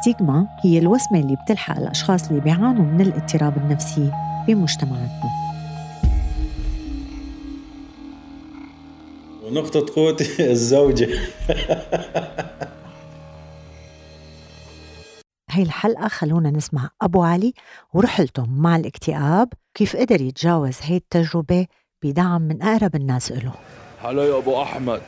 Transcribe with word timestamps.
ستيغما 0.00 0.46
هي 0.64 0.78
الوسمة 0.78 1.18
اللي 1.18 1.36
بتلحق 1.36 1.76
الأشخاص 1.78 2.28
اللي 2.28 2.40
بيعانوا 2.40 2.84
من 2.84 3.00
الاضطراب 3.00 3.56
النفسي 3.56 4.12
بمجتمعاتنا. 4.48 5.30
ونقطة 9.44 9.94
قوتي 9.94 10.50
الزوجة. 10.50 11.08
هاي 15.50 15.62
الحلقة 15.62 16.08
خلونا 16.08 16.50
نسمع 16.50 16.90
أبو 17.02 17.22
علي 17.22 17.52
ورحلته 17.94 18.46
مع 18.46 18.76
الاكتئاب 18.76 19.48
كيف 19.74 19.96
قدر 19.96 20.20
يتجاوز 20.20 20.78
هاي 20.82 20.96
التجربة 20.96 21.66
بدعم 22.04 22.42
من 22.42 22.62
أقرب 22.62 22.96
الناس 22.96 23.32
له 23.32 23.52
هلا 24.02 24.24
يا 24.24 24.38
أبو 24.38 24.62
أحمد. 24.62 25.00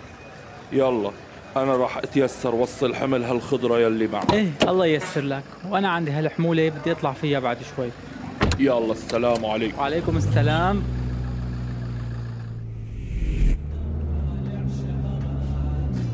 يلا. 0.73 1.10
أنا 1.57 1.77
راح 1.77 1.99
أتيسر 1.99 2.55
وصل 2.55 2.95
حمل 2.95 3.25
هالخضرة 3.25 3.79
يلي 3.79 4.07
معك 4.07 4.33
إيه 4.33 4.51
الله 4.63 4.87
ييسر 4.87 5.21
لك 5.21 5.43
وأنا 5.71 5.89
عندي 5.89 6.11
هالحمولة 6.11 6.69
بدي 6.69 6.93
أطلع 6.93 7.13
فيها 7.13 7.41
بعد 7.41 7.59
شوي 7.77 7.89
يلا 8.59 8.93
السلام 8.93 9.47
عليكم 9.47 9.79
وعليكم 9.79 10.17
السلام 10.17 10.83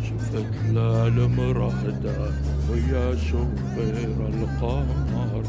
شفت 0.04 0.44
للمرهدة 0.70 2.30
ويا 2.70 3.16
شوفير 3.16 4.16
القمر 4.28 5.44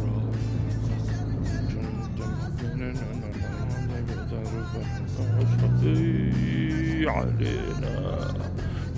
علينا 7.08 8.51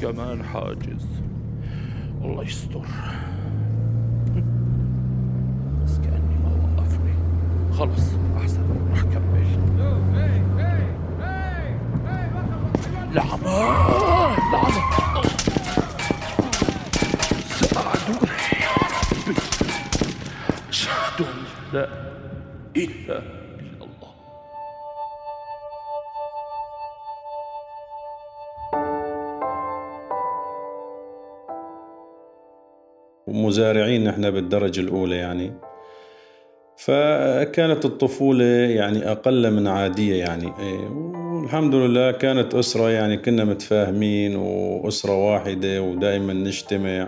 كمان 0.03 0.43
حاجز. 0.43 1.05
الله 2.21 2.43
يستر. 2.43 2.85
بس 5.83 5.97
كأني 5.97 6.35
ما 6.43 6.49
وقفني. 6.49 7.13
خلص 7.73 8.07
أحسن. 8.37 8.63
راح 8.89 9.01
كمل. 9.01 9.43
لعمان 13.13 14.37
لعمان 14.51 15.23
سأعدوني. 17.49 18.31
أن 21.19 21.43
لا 21.73 21.87
إله 22.77 23.42
ومزارعين 33.33 34.03
نحن 34.03 34.31
بالدرجة 34.31 34.79
الأولى 34.79 35.15
يعني. 35.15 35.51
فكانت 36.77 37.85
الطفولة 37.85 38.45
يعني 38.45 39.11
أقل 39.11 39.51
من 39.51 39.67
عادية 39.67 40.15
يعني. 40.15 40.51
والحمد 41.33 41.75
لله 41.75 42.11
كانت 42.11 42.55
أسرة 42.55 42.89
يعني 42.89 43.17
كنا 43.17 43.43
متفاهمين 43.43 44.35
وأسرة 44.35 45.31
واحدة 45.31 45.81
ودائما 45.81 46.33
نجتمع. 46.33 47.07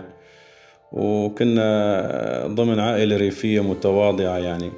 وكنا 0.92 2.46
ضمن 2.46 2.80
عائلة 2.80 3.16
ريفية 3.16 3.60
متواضعة 3.60 4.38
يعني. 4.38 4.70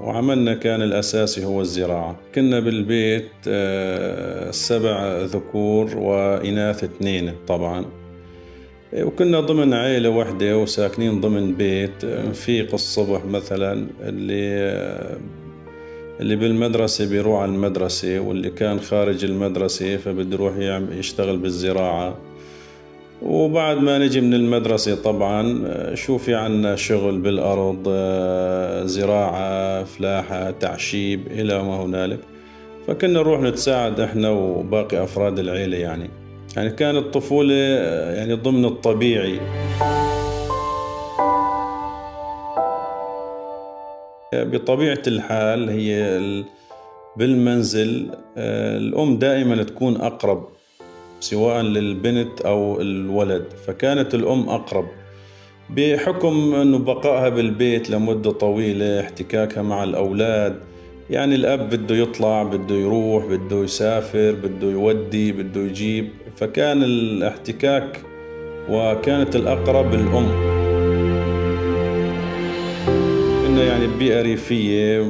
وعملنا 0.00 0.54
كان 0.54 0.82
الأساسي 0.82 1.44
هو 1.44 1.60
الزراعة. 1.60 2.16
كنا 2.34 2.60
بالبيت 2.60 3.30
آه، 3.48 4.50
سبع 4.50 5.18
ذكور 5.22 5.98
وإناث 5.98 6.84
اثنين 6.84 7.32
طبعا. 7.46 8.05
وكنا 9.00 9.40
ضمن 9.40 9.74
عائلة 9.74 10.08
واحدة 10.08 10.58
وساكنين 10.58 11.20
ضمن 11.20 11.54
بيت 11.54 12.04
نفيق 12.04 12.74
الصبح 12.74 13.24
مثلا 13.24 13.86
اللي 14.00 15.16
اللي 16.20 16.36
بالمدرسة 16.36 17.08
بيروح 17.08 17.40
على 17.40 17.50
المدرسة 17.50 18.20
واللي 18.20 18.50
كان 18.50 18.80
خارج 18.80 19.24
المدرسة 19.24 19.96
فبده 19.96 20.34
يروح 20.34 20.54
يشتغل 20.98 21.36
بالزراعة. 21.38 22.18
وبعد 23.22 23.76
ما 23.76 23.98
نجي 23.98 24.20
من 24.20 24.34
المدرسة 24.34 24.94
طبعا 24.94 25.64
شو 25.94 26.18
في 26.18 26.34
عنا 26.34 26.76
شغل 26.76 27.18
بالأرض 27.18 27.88
زراعة 28.86 29.84
فلاحة 29.84 30.50
تعشيب 30.50 31.26
إلى 31.26 31.62
ما 31.62 31.82
هنالك. 31.82 32.20
فكنا 32.86 33.12
نروح 33.12 33.40
نتساعد 33.40 34.00
إحنا 34.00 34.30
وباقي 34.30 35.02
أفراد 35.02 35.38
العيلة 35.38 35.76
يعني. 35.76 36.10
يعني 36.56 36.70
كانت 36.70 36.96
الطفولة 36.98 37.54
يعني 38.14 38.34
ضمن 38.34 38.64
الطبيعي. 38.64 39.40
بطبيعة 44.34 45.02
الحال 45.06 45.68
هي 45.68 46.20
بالمنزل 47.16 48.10
الأم 48.36 49.18
دائما 49.18 49.62
تكون 49.62 49.96
أقرب 49.96 50.48
سواء 51.20 51.62
للبنت 51.62 52.40
أو 52.40 52.80
الولد. 52.80 53.44
فكانت 53.66 54.14
الأم 54.14 54.48
أقرب. 54.48 54.86
بحكم 55.70 56.54
أنه 56.54 56.78
بقائها 56.78 57.28
بالبيت 57.28 57.90
لمدة 57.90 58.30
طويلة 58.30 59.00
احتكاكها 59.00 59.62
مع 59.62 59.84
الأولاد 59.84 60.60
يعني 61.10 61.34
الأب 61.34 61.70
بده 61.70 61.94
يطلع 61.94 62.42
بده 62.42 62.74
يروح 62.74 63.26
بده 63.26 63.56
يسافر 63.56 64.32
بده 64.32 64.66
يودي 64.66 65.32
بده 65.32 65.60
يجيب. 65.60 66.08
فكان 66.36 66.82
الاحتكاك 66.82 68.00
وكانت 68.70 69.36
الأقرب 69.36 69.94
الأم. 69.94 70.28
كنا 73.46 73.64
يعني 73.64 73.86
ببيئة 73.86 74.22
ريفية 74.22 75.06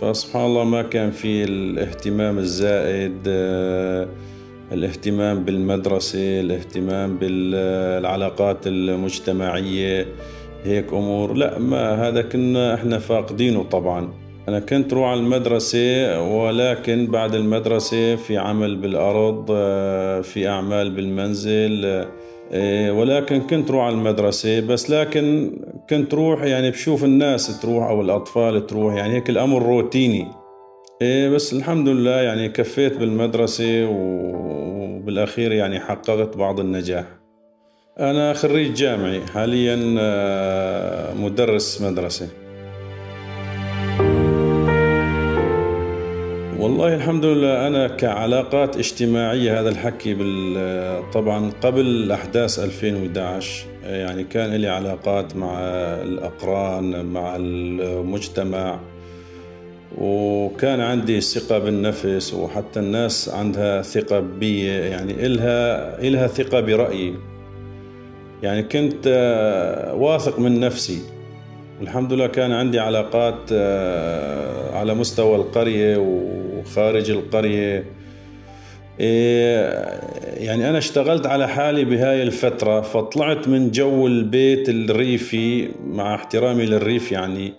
فسبحان 0.00 0.44
الله 0.44 0.64
ما 0.64 0.82
كان 0.82 1.10
في 1.10 1.44
الاهتمام 1.44 2.38
الزائد 2.38 3.18
الاهتمام 4.72 5.44
بالمدرسة 5.44 6.40
الاهتمام 6.40 7.16
بالعلاقات 7.18 8.66
المجتمعية 8.66 10.06
هيك 10.64 10.92
أمور. 10.92 11.34
لا 11.34 11.58
ما 11.58 12.08
هذا 12.08 12.22
كنا 12.22 12.74
إحنا 12.74 12.98
فاقدينه 12.98 13.62
طبعا. 13.62 14.27
أنا 14.48 14.60
كنت 14.60 14.92
روح 14.92 15.08
على 15.08 15.20
المدرسة 15.20 16.20
ولكن 16.22 17.06
بعد 17.06 17.34
المدرسة 17.34 18.16
في 18.16 18.36
عمل 18.36 18.76
بالأرض 18.76 19.46
في 20.22 20.48
أعمال 20.48 20.90
بالمنزل 20.90 22.06
ولكن 22.90 23.40
كنت 23.40 23.70
روح 23.70 23.84
على 23.84 23.94
المدرسة. 23.94 24.60
بس 24.60 24.90
لكن 24.90 25.52
كنت 25.90 26.14
روح 26.14 26.42
يعني 26.42 26.70
بشوف 26.70 27.04
الناس 27.04 27.60
تروح 27.60 27.88
أو 27.88 28.00
الأطفال 28.00 28.66
تروح 28.66 28.94
يعني 28.94 29.14
هيك 29.14 29.30
الأمر 29.30 29.62
روتيني. 29.62 30.26
بس 31.34 31.52
الحمد 31.52 31.88
لله 31.88 32.20
يعني 32.20 32.48
كفيت 32.48 32.96
بالمدرسة 32.96 33.88
وبالأخير 33.90 35.52
يعني 35.52 35.80
حققت 35.80 36.36
بعض 36.36 36.60
النجاح. 36.60 37.04
أنا 37.98 38.32
خريج 38.32 38.74
جامعي 38.74 39.20
حاليا 39.26 39.76
مدرس 41.14 41.82
مدرسة. 41.82 42.28
والله 46.58 46.94
الحمد 46.94 47.24
لله 47.24 47.66
أنا 47.66 47.88
كعلاقات 47.88 48.76
اجتماعية 48.76 49.60
هذا 49.60 49.68
الحكي 49.68 50.14
طبعا 51.12 51.50
قبل 51.62 52.12
أحداث 52.12 52.58
2011 52.58 53.66
يعني 53.84 54.24
كان 54.24 54.50
لي 54.54 54.68
علاقات 54.68 55.36
مع 55.36 55.58
الأقران 56.02 57.06
مع 57.06 57.36
المجتمع 57.36 58.80
وكان 59.98 60.80
عندي 60.80 61.20
ثقة 61.20 61.58
بالنفس 61.58 62.34
وحتى 62.34 62.80
الناس 62.80 63.28
عندها 63.28 63.82
ثقة 63.82 64.20
بي 64.20 64.66
يعني 64.66 65.26
إلها 65.26 66.00
إلها 66.00 66.26
ثقة 66.26 66.60
برأيي. 66.60 67.14
يعني 68.42 68.62
كنت 68.62 69.06
واثق 69.94 70.38
من 70.38 70.60
نفسي. 70.60 70.98
الحمد 71.82 72.12
لله 72.12 72.26
كان 72.26 72.52
عندي 72.52 72.78
علاقات 72.78 73.52
على 74.72 74.94
مستوى 74.94 75.36
القرية 75.36 75.96
وخارج 76.58 77.10
القرية. 77.10 77.84
يعني 80.38 80.70
أنا 80.70 80.78
اشتغلت 80.78 81.26
على 81.26 81.48
حالي 81.48 81.84
بهاي 81.84 82.22
الفترة 82.22 82.80
فطلعت 82.80 83.48
من 83.48 83.70
جو 83.70 84.06
البيت 84.06 84.68
الريفي 84.68 85.68
مع 85.84 86.14
احترامي 86.14 86.66
للريف 86.66 87.12
يعني. 87.12 87.52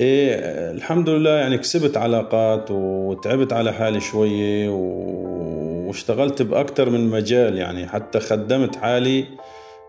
إيه 0.00 0.34
الحمد 0.70 1.08
لله 1.08 1.30
يعني 1.30 1.58
كسبت 1.58 1.96
علاقات 1.96 2.70
وتعبت 2.70 3.52
على 3.52 3.72
حالي 3.72 4.00
شوية 4.00 4.68
واشتغلت 4.68 6.42
بأكثر 6.42 6.90
من 6.90 7.10
مجال 7.10 7.58
يعني. 7.58 7.86
حتى 7.86 8.20
خدمت 8.20 8.76
حالي 8.76 9.24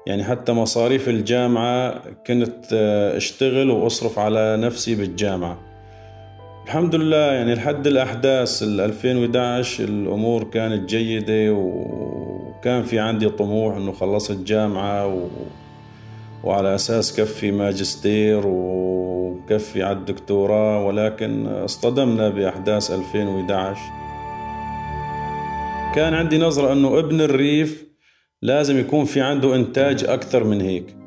يعني 0.08 0.24
حتى 0.24 0.52
مصاريف 0.52 1.10
الجامعة 1.10 2.02
كنت 2.28 2.74
أشتغل 3.16 3.70
وأصرف 3.70 4.20
على 4.20 4.58
نفسي 4.58 4.96
بالجامعة. 4.96 5.69
الحمد 6.70 6.96
لله 6.96 7.32
يعني 7.32 7.56
لحد 7.56 7.88
الأحداث 7.88 8.64
2011 8.64 9.84
الأمور 9.84 10.44
كانت 10.44 10.90
جيدة 10.90 11.54
وكان 11.54 12.84
في 12.84 13.00
عندي 13.00 13.30
طموح 13.30 13.76
إنه 13.76 13.92
خلصت 13.92 14.38
جامعة 14.38 15.08
و... 15.08 15.28
وعلى 16.44 16.76
أساس 16.76 17.20
كفي 17.20 17.52
ماجستير 17.52 18.42
وكفي 18.46 19.84
على 19.84 19.98
الدكتوراه 19.98 20.86
ولكن 20.86 21.48
اصطدمنا 21.48 22.30
بأحداث 22.30 22.92
2011 22.92 23.82
كان 25.96 26.14
عندي 26.14 26.38
نظرة 26.38 26.74
أنه 26.74 27.00
ابن 27.00 27.22
الريف 27.22 27.86
لازم 28.42 28.80
يكون 28.80 29.06
في 29.06 29.22
عنده 29.22 29.56
إنتاج 29.56 30.04
أكثر 30.04 30.44
من 30.44 30.62
هيك. 30.62 30.99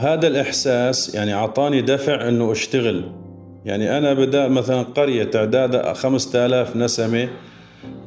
هذا 0.00 0.26
الإحساس 0.26 1.14
يعني 1.14 1.34
أعطاني 1.34 1.82
دفع 1.82 2.28
أنه 2.28 2.52
أشتغل. 2.52 3.04
يعني 3.64 3.98
أنا 3.98 4.14
بدأ 4.14 4.48
مثلا 4.48 4.82
قرية 4.82 5.24
تعدادها 5.24 5.92
خمسة 5.92 6.46
آلاف 6.46 6.76
نسمة 6.76 7.28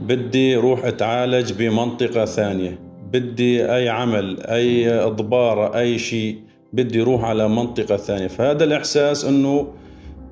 بدي 0.02 0.56
روح 0.56 0.86
أتعالج 0.86 1.54
بمنطقة 1.54 2.26
ثانية. 2.26 2.80
بدي 3.12 3.66
أي 3.66 3.90
عمل 3.90 4.40
أي 4.42 4.90
إضبارة 4.90 5.78
أي 5.78 5.98
شيء 5.98 6.38
بدي 6.74 7.02
روح 7.02 7.24
على 7.24 7.50
منطقة 7.50 7.98
ثانية. 7.98 8.28
فهذا 8.28 8.64
الإحساس 8.64 9.26
أنه 9.26 9.68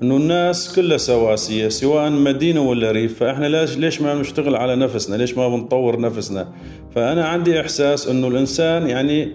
إنه 0.02 0.16
الناس 0.16 0.76
كلها 0.76 0.96
سواسية 0.96 1.68
سواء 1.68 2.10
مدينة 2.10 2.60
ولا 2.60 2.90
ريف. 2.90 3.18
فإحنا 3.18 3.46
ليش 3.46 3.76
ليش 3.76 4.00
ما 4.00 4.14
نشتغل 4.14 4.56
على 4.56 4.76
نفسنا؟ 4.76 5.16
ليش 5.16 5.38
ما 5.38 5.48
بنطور 5.48 6.00
نفسنا؟ 6.00 6.48
فأنا 6.94 7.24
عندي 7.24 7.60
إحساس 7.60 8.08
إنه 8.08 8.28
الإنسان 8.28 8.88
يعني 8.88 9.28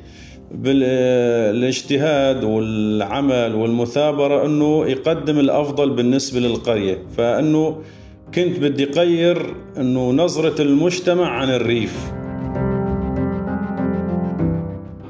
بالاجتهاد 0.52 2.44
والعمل 2.44 3.56
والمثابرة 3.56 4.46
أنه 4.46 4.86
يقدم 4.86 5.40
الأفضل 5.40 5.90
بالنسبة 5.90 6.40
للقرية. 6.40 6.98
فأنه 7.18 7.78
كنت 8.36 8.60
بدي 8.60 8.84
غير 8.86 9.56
أنه 9.78 10.12
نظرة 10.12 10.62
المجتمع 10.62 11.30
عن 11.30 11.50
الريف. 11.50 12.12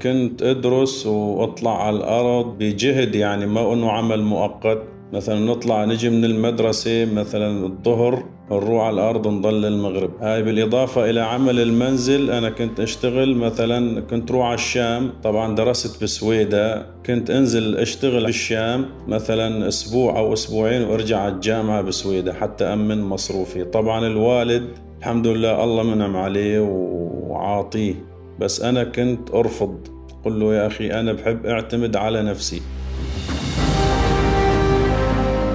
كنت 0.02 0.44
أدرس 0.44 1.08
وأطلع 1.08 1.84
على 1.84 1.98
الأرض 1.98 2.58
بجهد 2.60 3.16
يعني 3.16 3.46
ما 3.46 3.74
أنه 3.74 3.92
عمل 3.92 4.22
مؤقت. 4.22 4.84
مثلا 5.14 5.40
نطلع 5.40 5.86
نجي 5.86 6.10
من 6.10 6.26
المدرسة 6.26 7.06
مثلا 7.06 7.66
الظهر 7.66 8.24
نروح 8.52 8.84
على 8.84 8.94
الأرض 8.94 9.28
نضل 9.28 9.66
المغرب. 9.66 10.12
هاي 10.22 10.44
بالإضافة 10.44 11.10
إلى 11.10 11.20
عمل 11.20 11.60
المنزل 11.60 12.32
أنا 12.32 12.50
كنت 12.50 12.80
أشتغل 12.80 13.36
مثلا 13.36 14.02
كنت 14.02 14.32
روح 14.32 14.46
على 14.46 14.56
الشام. 14.56 15.10
طبعا 15.24 15.56
درست 15.56 16.04
بسويدا 16.04 16.86
كنت 17.06 17.30
أنزل 17.30 17.78
أشتغل 17.78 18.26
بالشام 18.26 18.86
مثلا 19.08 19.68
أسبوع 19.68 20.20
أو 20.20 20.34
أسبوعين 20.34 20.82
وأرجع 20.82 21.20
على 21.20 21.34
الجامعة 21.34 21.82
بسويدا 21.82 22.34
حتى 22.34 22.66
أمن 22.66 23.02
مصروفي. 23.02 23.64
طبعا 23.64 24.08
الوالد 24.08 24.68
الحمد 25.00 25.28
لله 25.28 25.64
الله 25.64 25.84
منعم 25.84 26.18
عليه 26.18 26.60
وعاطيه. 26.60 27.96
بس 28.40 28.62
أنا 28.62 28.84
كنت 28.84 29.34
أرفض. 29.34 29.88
قل 30.26 30.40
له 30.40 30.56
يا 30.56 30.68
أخي 30.68 30.92
أنا 30.92 31.14
بحب 31.14 31.46
أعتمد 31.46 31.96
على 31.96 32.22
نفسي. 32.24 32.62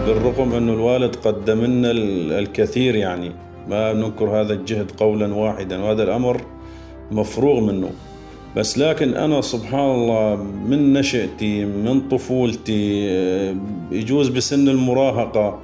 بالرغم 0.07 0.53
أنه 0.53 0.73
الوالد 0.73 1.17
قدم 1.17 1.65
لنا 1.65 1.91
الكثير 2.39 2.95
يعني. 2.97 3.33
ما 3.69 3.93
ننكر 3.93 4.25
هذا 4.25 4.53
الجهد 4.53 4.91
قولا 4.91 5.35
واحدا 5.35 5.83
وهذا 5.83 6.03
الأمر 6.03 6.41
مفروغ 7.11 7.61
منه. 7.61 7.91
بس 8.57 8.79
لكن 8.79 9.15
أنا 9.15 9.41
سبحان 9.41 9.91
الله 9.91 10.37
من 10.67 10.93
نشأتي 10.93 11.65
من 11.65 12.09
طفولتي 12.09 13.07
يجوز 13.93 14.29
بسن 14.29 14.69
المراهقة. 14.69 15.59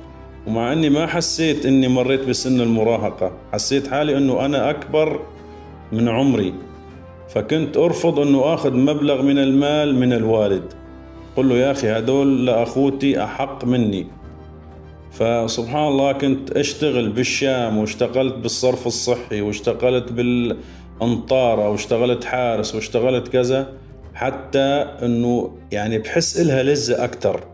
ومع 0.47 0.73
أني 0.73 0.91
ما 0.91 1.07
حسيت 1.07 1.67
أني 1.67 1.89
مريت 1.89 2.29
بسن 2.29 2.61
المراهقة 2.61 3.33
حسيت 3.53 3.89
حالي 3.89 4.17
أنه 4.17 4.45
أنا 4.45 4.71
أكبر 4.71 5.21
من 5.93 6.09
عمري. 6.09 6.55
فكنت 7.29 7.77
أرفض 7.77 8.21
أنه 8.21 8.55
أخذ 8.55 8.77
مبلغ 8.77 9.23
من 9.23 9.39
المال 9.39 9.95
من 9.95 10.13
الوالد. 10.13 10.73
قل 11.37 11.49
له 11.49 11.55
يا 11.55 11.71
أخي 11.71 11.89
هدول 11.89 12.47
لأخوتي 12.47 13.25
أحق 13.25 13.65
مني. 13.65 14.07
فسبحان 15.11 15.89
الله 15.89 16.13
كنت 16.13 16.51
أشتغل 16.51 17.09
بالشام 17.09 17.79
واشتغلت 17.79 18.35
بالصرف 18.35 18.87
الصحي 18.87 19.41
واشتغلت 19.41 20.13
بالانطاره 20.13 21.71
واشتغلت 21.71 22.25
حارس 22.25 22.75
واشتغلت 22.75 23.29
كذا 23.29 23.73
حتى 24.15 24.87
إنه 25.03 25.57
يعني 25.73 25.99
بحس 25.99 26.41
إلها 26.41 26.63
لذة 26.63 27.05
أكثر 27.05 27.45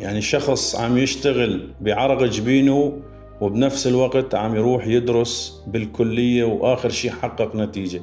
يعني 0.00 0.20
شخص 0.20 0.76
عم 0.76 0.98
يشتغل 0.98 1.68
بعرق 1.80 2.22
جبينه 2.22 2.92
وبنفس 3.40 3.86
الوقت 3.86 4.34
عم 4.34 4.54
يروح 4.54 4.86
يدرس 4.86 5.62
بالكلية 5.66 6.44
وآخر 6.44 6.88
شيء 6.88 7.10
حقق 7.10 7.56
نتيجة. 7.56 8.02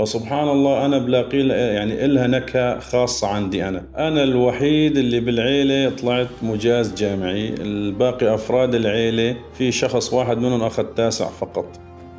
فسبحان 0.00 0.48
الله 0.48 0.86
أنا 0.86 0.98
بلاقي 0.98 1.38
يعني 1.48 2.04
إلها 2.04 2.26
نكهة 2.26 2.78
خاصة 2.78 3.28
عندي 3.28 3.68
أنا. 3.68 3.84
أنا 3.96 4.22
الوحيد 4.22 4.96
اللي 4.96 5.20
بالعيلة 5.20 5.90
طلعت 5.96 6.28
مجاز 6.42 6.94
جامعي. 6.94 7.48
الباقي 7.48 8.34
أفراد 8.34 8.74
العيلة 8.74 9.36
في 9.54 9.72
شخص 9.72 10.12
واحد 10.12 10.38
منهم 10.38 10.62
أخذ 10.62 10.84
تاسع 10.84 11.28
فقط. 11.28 11.66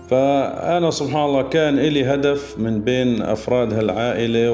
فأنا 0.09 0.91
سبحان 0.91 1.25
الله 1.25 1.41
كان 1.41 1.79
إلي 1.79 2.05
هدف 2.05 2.55
من 2.59 2.81
بين 2.81 3.21
أفراد 3.21 3.73
هالعائلة 3.73 4.51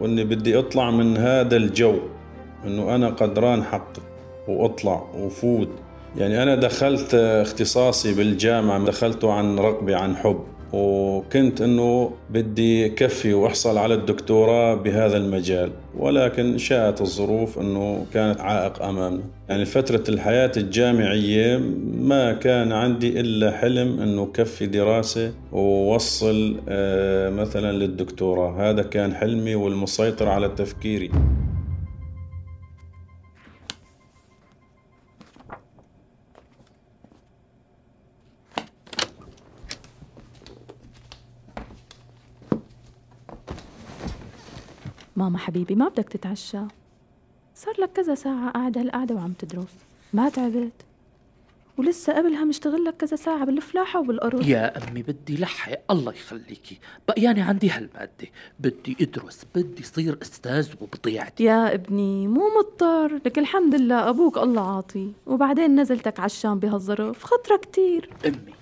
وإني 0.00 0.24
بدي 0.24 0.58
أطلع 0.58 0.90
من 0.90 1.16
هذا 1.16 1.56
الجو. 1.56 1.94
إنه 2.66 2.94
أنا 2.94 3.08
قدران 3.08 3.62
حقق 3.62 4.02
وأطلع 4.48 5.02
وفوت. 5.18 5.68
يعني 6.16 6.42
أنا 6.42 6.54
دخلت 6.54 7.14
اختصاصي 7.14 8.14
بالجامعة 8.14 8.84
دخلته 8.84 9.32
عن 9.32 9.58
رغبة 9.58 9.96
عن 9.96 10.16
حب. 10.16 10.40
وكنت 10.72 11.60
إنه 11.60 12.12
بدي 12.30 12.88
كفي 12.88 13.34
وأحصل 13.34 13.78
على 13.78 13.94
الدكتوراه 13.94 14.74
بهذا 14.74 15.16
المجال 15.16 15.70
ولكن 15.98 16.58
شاءت 16.58 17.00
الظروف 17.00 17.58
إنه 17.58 18.06
كانت 18.14 18.40
عائق 18.40 18.82
امامنا 18.82 19.22
يعني 19.48 19.64
فترة 19.64 20.04
الحياة 20.08 20.52
الجامعية 20.56 21.60
ما 21.98 22.32
كان 22.32 22.72
عندي 22.72 23.20
إلا 23.20 23.50
حلم 23.50 24.00
إنه 24.00 24.26
كفي 24.26 24.66
دراسة 24.66 25.32
ووصل 25.52 26.56
آه، 26.68 27.30
مثلا 27.30 27.72
للدكتوراه. 27.72 28.70
هذا 28.70 28.82
كان 28.82 29.14
حلمي 29.14 29.54
والمسيطر 29.54 30.28
على 30.28 30.48
تفكيري. 30.48 31.10
ماما 45.20 45.38
حبيبي 45.38 45.74
ما 45.74 45.88
بدك 45.88 46.08
تتعشى. 46.08 46.60
صار 47.54 47.74
لك 47.78 47.92
كذا 47.92 48.14
ساعة 48.14 48.50
قاعدة 48.50 48.80
هالقعدة 48.80 49.14
وعم 49.14 49.32
تدرس. 49.32 49.74
ما 50.12 50.28
تعبت. 50.28 50.72
ولسه 51.78 52.12
قبلها 52.12 52.44
مشتغل 52.44 52.84
لك 52.84 52.96
كذا 52.96 53.16
ساعة 53.16 53.44
بالفلاحة 53.44 54.00
وبالأرض 54.00 54.48
يا 54.48 54.88
أمي 54.88 55.02
بدي 55.02 55.36
لحق 55.36 55.78
الله 55.90 56.12
يخليكي. 56.12 56.78
بقياني 57.08 57.40
عندي 57.40 57.70
هالمادة. 57.70 58.28
بدي 58.60 58.96
أدرس 59.00 59.46
بدي 59.54 59.82
صير 59.82 60.18
أستاذ 60.22 60.68
وبضيعتي. 60.80 61.44
يا 61.44 61.74
ابني 61.74 62.28
مو 62.28 62.42
مضطر. 62.58 63.14
لك 63.26 63.38
الحمد 63.38 63.74
لله 63.74 64.08
أبوك 64.08 64.38
الله 64.38 64.76
عاطي. 64.76 65.12
وبعدين 65.26 65.80
نزلتك 65.80 66.20
عالشام 66.20 66.58
بهالظرف 66.58 67.24
خطرة 67.24 67.56
كتير. 67.56 68.10
أمي 68.26 68.54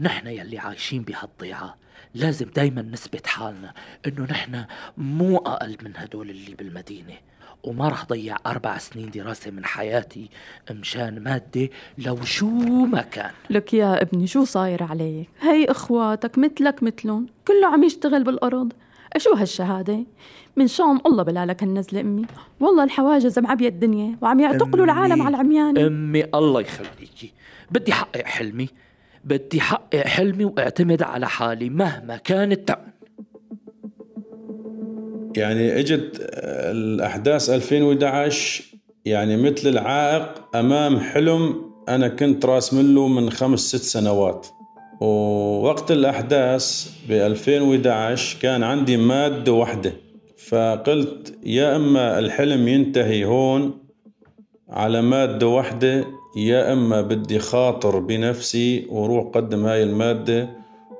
نحن 0.00 0.26
يلي 0.26 0.58
عايشين 0.58 1.02
بهالضيعة. 1.02 1.76
لازم 2.14 2.46
دايما 2.46 2.82
نثبت 2.82 3.26
حالنا 3.26 3.72
إنه 4.06 4.26
نحن 4.30 4.64
مو 4.98 5.36
أقل 5.36 5.76
من 5.82 5.92
هدول 5.96 6.30
اللي 6.30 6.54
بالمدينة 6.54 7.14
وما 7.62 7.88
رح 7.88 8.04
ضيع 8.04 8.36
أربع 8.46 8.78
سنين 8.78 9.10
دراسة 9.10 9.50
من 9.50 9.64
حياتي 9.64 10.30
مشان 10.70 11.22
مادة 11.22 11.68
لو 11.98 12.24
شو 12.24 12.46
ما 12.86 13.02
كان. 13.02 13.30
لك 13.50 13.74
يا 13.74 14.02
ابني 14.02 14.26
شو 14.26 14.44
صاير 14.44 14.82
عليك؟ 14.82 15.28
هي 15.40 15.64
إخواتك 15.64 16.38
مثلك 16.38 16.82
مثلهم 16.82 17.26
كله 17.48 17.66
عم 17.66 17.84
يشتغل 17.84 18.24
بالأرض. 18.24 18.72
شو 19.16 19.34
هالشهادة؟ 19.34 19.98
من 20.56 20.66
شام 20.66 21.00
الله 21.06 21.22
بلالك 21.22 21.62
هالنزلة 21.62 22.00
أمي. 22.00 22.26
والله 22.60 22.84
الحواجز 22.84 23.38
معبية 23.38 23.68
الدنيا 23.68 24.16
وعم 24.20 24.40
يعتقلوا 24.40 24.84
العالم 24.84 25.22
على 25.22 25.34
العميان 25.36 25.78
أمي 25.78 26.24
الله 26.24 26.60
يخليكي. 26.60 27.32
بدي 27.70 27.92
حقق 27.92 28.24
حلمي. 28.24 28.68
بدي 29.24 29.60
حقق 29.60 30.06
حلمي 30.06 30.44
واعتمد 30.44 31.02
على 31.02 31.28
حالي 31.28 31.70
مهما 31.70 32.16
كانت 32.16 32.68
تعب 32.68 32.90
يعني 35.36 35.80
اجت 35.80 36.28
الاحداث 36.44 37.50
2011 37.50 38.64
يعني 39.04 39.36
مثل 39.36 39.68
العائق 39.68 40.56
امام 40.56 41.00
حلم 41.00 41.70
أنا 41.88 42.08
كنت 42.08 42.44
راسم 42.44 42.94
له 42.94 43.08
من 43.08 43.30
خمس 43.30 43.60
ست 43.60 43.82
سنوات. 43.82 44.46
ووقت 45.00 45.90
الاحداث 45.90 46.90
ب 47.08 47.12
2011 47.12 48.38
كان 48.40 48.62
عندي 48.62 48.96
مادة 48.96 49.52
واحدة 49.52 49.92
فقلت 50.48 51.38
يا 51.44 51.76
اما 51.76 52.18
الحلم 52.18 52.68
ينتهي 52.68 53.24
هون 53.24 53.78
على 54.68 55.02
مادة 55.02 55.46
واحدة 55.46 56.04
يا 56.36 56.72
أما 56.72 57.00
بدي 57.02 57.38
خاطر 57.38 57.98
بنفسي 57.98 58.86
وروح 58.88 59.26
قدم 59.34 59.66
هاي 59.66 59.82
المادة 59.82 60.50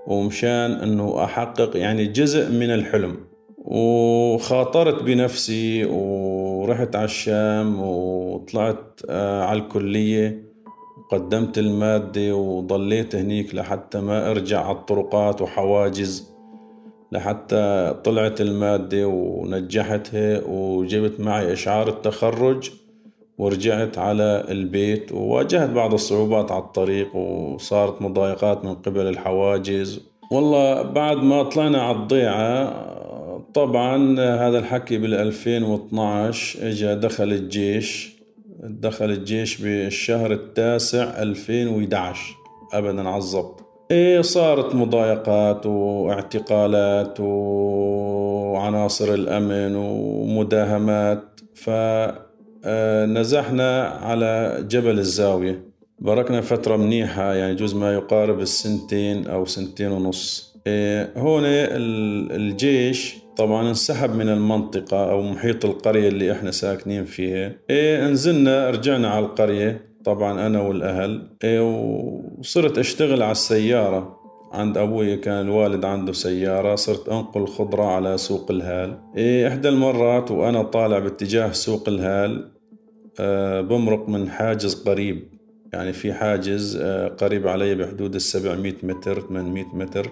ومشان 0.06 0.72
أنه 0.72 1.24
أحقق 1.24 1.76
يعني 1.76 2.06
جزء 2.06 2.50
من 2.50 2.70
الحلم. 2.70 3.16
وخاطرت 3.58 5.02
بنفسي 5.02 5.84
ورحت 5.84 6.96
على 6.96 7.04
الشام 7.04 7.80
وطلعت 7.82 9.00
آه، 9.10 9.44
على 9.44 9.58
الكلية 9.58 10.50
قدمت 11.10 11.58
المادة 11.58 12.36
وضليت 12.36 13.14
هنيك 13.14 13.54
لحتى 13.54 14.00
ما 14.00 14.30
أرجع 14.30 14.64
على 14.64 14.76
الطرقات 14.76 15.42
وحواجز 15.42 16.30
لحتى 17.12 17.94
طلعت 18.04 18.40
المادة 18.40 19.06
ونجحتها 19.08 20.42
وجبت 20.46 21.20
معي 21.20 21.52
إشعار 21.52 21.88
التخرج. 21.88 22.70
ورجعت 23.40 23.98
على 23.98 24.44
البيت 24.48 25.12
وواجهت 25.12 25.70
بعض 25.70 25.92
الصعوبات 25.94 26.52
على 26.52 26.62
الطريق 26.62 27.16
وصارت 27.16 28.02
مضايقات 28.02 28.64
من 28.64 28.74
قبل 28.74 29.06
الحواجز. 29.06 30.00
والله 30.30 30.82
بعد 30.82 31.16
ما 31.16 31.42
طلعنا 31.42 31.82
على 31.82 31.96
الضيعة 31.96 32.72
طبعا 33.54 34.20
هذا 34.20 34.58
الحكي 34.58 34.98
بال 34.98 35.14
2012 35.14 36.68
اجى 36.68 36.94
دخل 36.94 37.32
الجيش. 37.32 38.20
دخل 38.62 39.10
الجيش 39.10 39.62
بالشهر 39.62 40.32
التاسع 40.32 41.22
2011 41.22 42.36
ابدا 42.72 43.08
على 43.08 43.22
الضبط. 43.22 43.60
إيه 43.90 44.20
صارت 44.20 44.74
مضايقات 44.74 45.66
واعتقالات 45.66 47.20
وعناصر 47.20 49.14
الأمن 49.14 49.76
ومداهمات. 49.76 51.22
ف 51.54 51.70
نزحنا 53.06 53.82
على 53.86 54.58
جبل 54.68 54.98
الزاوية. 54.98 55.70
بركنا 55.98 56.40
فترة 56.40 56.76
منيحة 56.76 57.34
يعني 57.34 57.54
جزء 57.54 57.76
ما 57.76 57.94
يقارب 57.94 58.40
السنتين 58.40 59.26
أو 59.26 59.44
سنتين 59.44 59.90
ونص. 59.92 60.54
إيه، 60.66 61.12
هون 61.16 61.42
الجيش 61.44 63.16
طبعا 63.36 63.68
انسحب 63.68 64.14
من 64.14 64.28
المنطقة 64.28 65.10
أو 65.10 65.22
محيط 65.22 65.64
القرية 65.64 66.08
اللي 66.08 66.32
إحنا 66.32 66.50
ساكنين 66.50 67.04
فيها 67.04 67.52
إيه 67.70 68.06
نزلنا 68.06 68.70
رجعنا 68.70 69.08
على 69.08 69.24
القرية 69.24 69.90
طبعا 70.04 70.46
أنا 70.46 70.60
والأهل. 70.60 71.22
وصرت 72.40 72.78
أشتغل 72.78 73.22
على 73.22 73.32
السيارة. 73.32 74.19
عند 74.52 74.78
أبوي 74.78 75.16
كان 75.16 75.40
الوالد 75.46 75.84
عنده 75.84 76.12
سيارة 76.12 76.74
صرت 76.74 77.08
أنقل 77.08 77.46
خضرة 77.46 77.84
على 77.84 78.18
سوق 78.18 78.50
الهال. 78.50 78.98
إيه 79.16 79.48
إحدى 79.48 79.68
المرات 79.68 80.30
وأنا 80.30 80.62
طالع 80.62 80.98
باتجاه 80.98 81.52
سوق 81.52 81.88
الهال 81.88 82.50
أه 83.20 83.60
بمرق 83.60 84.08
من 84.08 84.30
حاجز 84.30 84.74
قريب. 84.88 85.28
يعني 85.72 85.92
في 85.92 86.12
حاجز 86.12 86.76
أه 86.82 87.08
قريب 87.08 87.48
علي 87.48 87.74
بحدود 87.74 88.14
السبعمية 88.14 88.76
متر 88.82 89.20
800 89.20 89.64
متر 89.74 90.10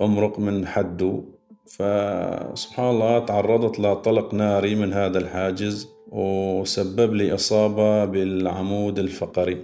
أمرق 0.00 0.38
من 0.38 0.66
حده 0.66 1.22
فسبحان 1.66 2.90
الله 2.90 3.18
تعرضت 3.18 3.80
لطلق 3.80 4.34
ناري 4.34 4.74
من 4.74 4.92
هذا 4.92 5.18
الحاجز 5.18 5.88
وسبب 6.08 7.14
لي 7.14 7.34
إصابة 7.34 8.04
بالعمود 8.04 8.98
الفقري. 8.98 9.56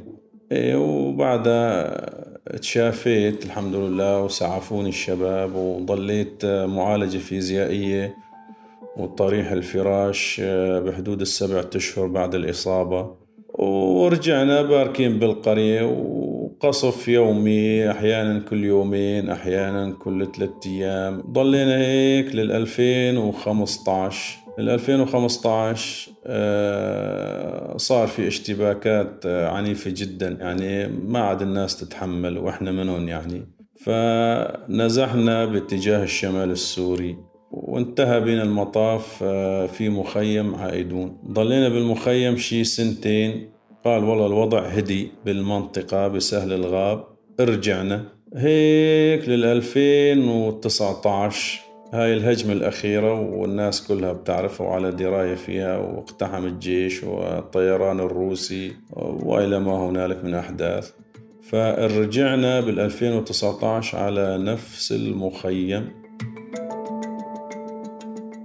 إيه 0.52 0.76
وبعدها 0.76 2.25
تشافيت 2.52 3.44
الحمد 3.44 3.74
لله 3.74 4.22
وسعفوني 4.22 4.88
الشباب 4.88 5.54
وضليت 5.54 6.44
معالجة 6.46 7.18
فيزيائية 7.18 8.16
وطريح 8.96 9.50
الفراش 9.50 10.40
بحدود 10.84 11.20
السبعة 11.20 11.70
أشهر 11.76 12.06
بعد 12.06 12.34
الإصابة. 12.34 13.14
ورجعنا 13.58 14.62
باركين 14.62 15.18
بالقرية 15.18 15.82
وقصف 15.82 17.08
يومي 17.08 17.90
أحيانا 17.90 18.38
كل 18.38 18.64
يومين 18.64 19.30
أحيانا 19.30 19.92
كل 19.92 20.32
ثلاثة 20.36 20.70
أيام. 20.70 21.20
ضلينا 21.20 21.78
هيك 21.78 22.34
لل 22.34 22.52
2015 22.52 24.38
ال 24.38 24.45
2015 24.58 26.10
آه، 26.26 27.76
صار 27.76 28.08
في 28.08 28.28
اشتباكات 28.28 29.26
آه، 29.26 29.48
عنيفة 29.48 29.90
جدا. 29.90 30.28
يعني 30.28 30.88
ما 30.88 31.18
عاد 31.18 31.42
الناس 31.42 31.80
تتحمل 31.80 32.38
وإحنا 32.38 32.72
منهم 32.72 33.08
يعني. 33.08 33.42
فنزحنا 33.84 35.44
باتجاه 35.44 36.02
الشمال 36.02 36.50
السوري 36.50 37.16
وانتهى 37.50 38.20
بنا 38.20 38.42
المطاف 38.42 39.18
آه، 39.22 39.66
في 39.66 39.88
مخيم 39.88 40.54
عائدون. 40.54 41.18
ضلينا 41.30 41.68
بالمخيم 41.68 42.36
شي 42.36 42.64
سنتين. 42.64 43.50
قال 43.84 44.04
والله 44.04 44.26
الوضع 44.26 44.60
هدي 44.60 45.10
بالمنطقة 45.24 46.08
بسهل 46.08 46.52
الغاب. 46.52 47.04
رجعنا 47.40 48.04
هيك 48.36 49.28
لل 49.28 49.44
2019 49.44 51.65
هاي 51.96 52.14
الهجمة 52.14 52.52
الأخيرة 52.52 53.20
والناس 53.20 53.86
كلها 53.86 54.12
بتعرفها 54.12 54.66
وعلى 54.66 54.90
دراية 54.90 55.34
فيها 55.34 55.78
واقتحم 55.78 56.46
الجيش 56.46 57.04
والطيران 57.04 58.00
الروسي 58.00 58.72
وإلى 58.96 59.60
ما 59.60 59.88
هنالك 59.88 60.24
من 60.24 60.34
أحداث. 60.34 60.90
فرجعنا 61.42 62.60
بال 62.60 62.80
2019 62.80 63.98
على 63.98 64.38
نفس 64.38 64.92
المخيم. 64.92 65.88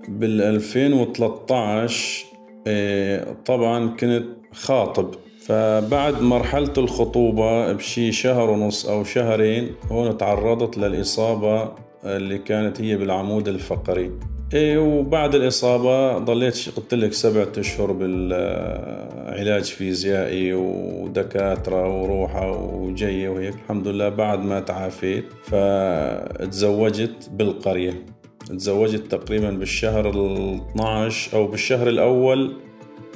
بال 0.07 0.41
2013 0.41 2.25
إيه، 2.67 3.35
طبعا 3.45 3.87
كنت 3.89 4.25
خاطب. 4.51 5.15
فبعد 5.45 6.21
مرحلة 6.21 6.73
الخطوبة 6.77 7.73
بشي 7.73 8.11
شهر 8.11 8.49
ونص 8.49 8.85
أو 8.85 9.03
شهرين 9.03 9.75
هون 9.91 10.17
تعرضت 10.17 10.77
للإصابة 10.77 11.71
اللي 12.05 12.37
كانت 12.37 12.81
هي 12.81 12.97
بالعمود 12.97 13.47
الفقري. 13.47 14.11
إيه 14.53 14.77
وبعد 14.77 15.35
الإصابة 15.35 16.17
ضليت 16.17 16.69
قلت 16.77 16.93
لك 16.93 17.13
سبعة 17.13 17.47
أشهر 17.57 17.91
بالعلاج 17.91 19.63
فيزيائي 19.63 20.53
ودكاترة 20.53 22.01
وروحة 22.01 22.51
وجاية 22.73 23.29
وهيك. 23.29 23.53
الحمد 23.55 23.87
لله 23.87 24.09
بعد 24.09 24.39
ما 24.43 24.59
تعافيت 24.59 25.25
فتزوجت 25.43 27.29
بالقرية. 27.33 28.05
تزوجت 28.49 29.11
تقريبا 29.11 29.49
بالشهر 29.51 30.09
ال 30.09 30.59
12 30.71 31.37
أو 31.37 31.47
بالشهر 31.47 31.87
الأول 31.89 32.53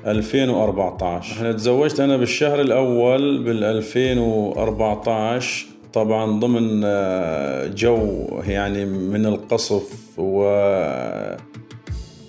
2014 0.08 1.34
إحنا 1.36 1.52
تزوجت 1.52 2.00
أنا 2.00 2.18
بالشهر 2.18 2.62
الأول 2.62 3.44
بال 3.44 3.64
2014 3.64 5.66
طبعا 5.96 6.40
ضمن 6.40 6.82
آه، 6.86 7.68
جو 7.68 8.28
يعني 8.48 8.86
من 8.86 9.26
القصف 9.26 10.20
و 10.20 10.44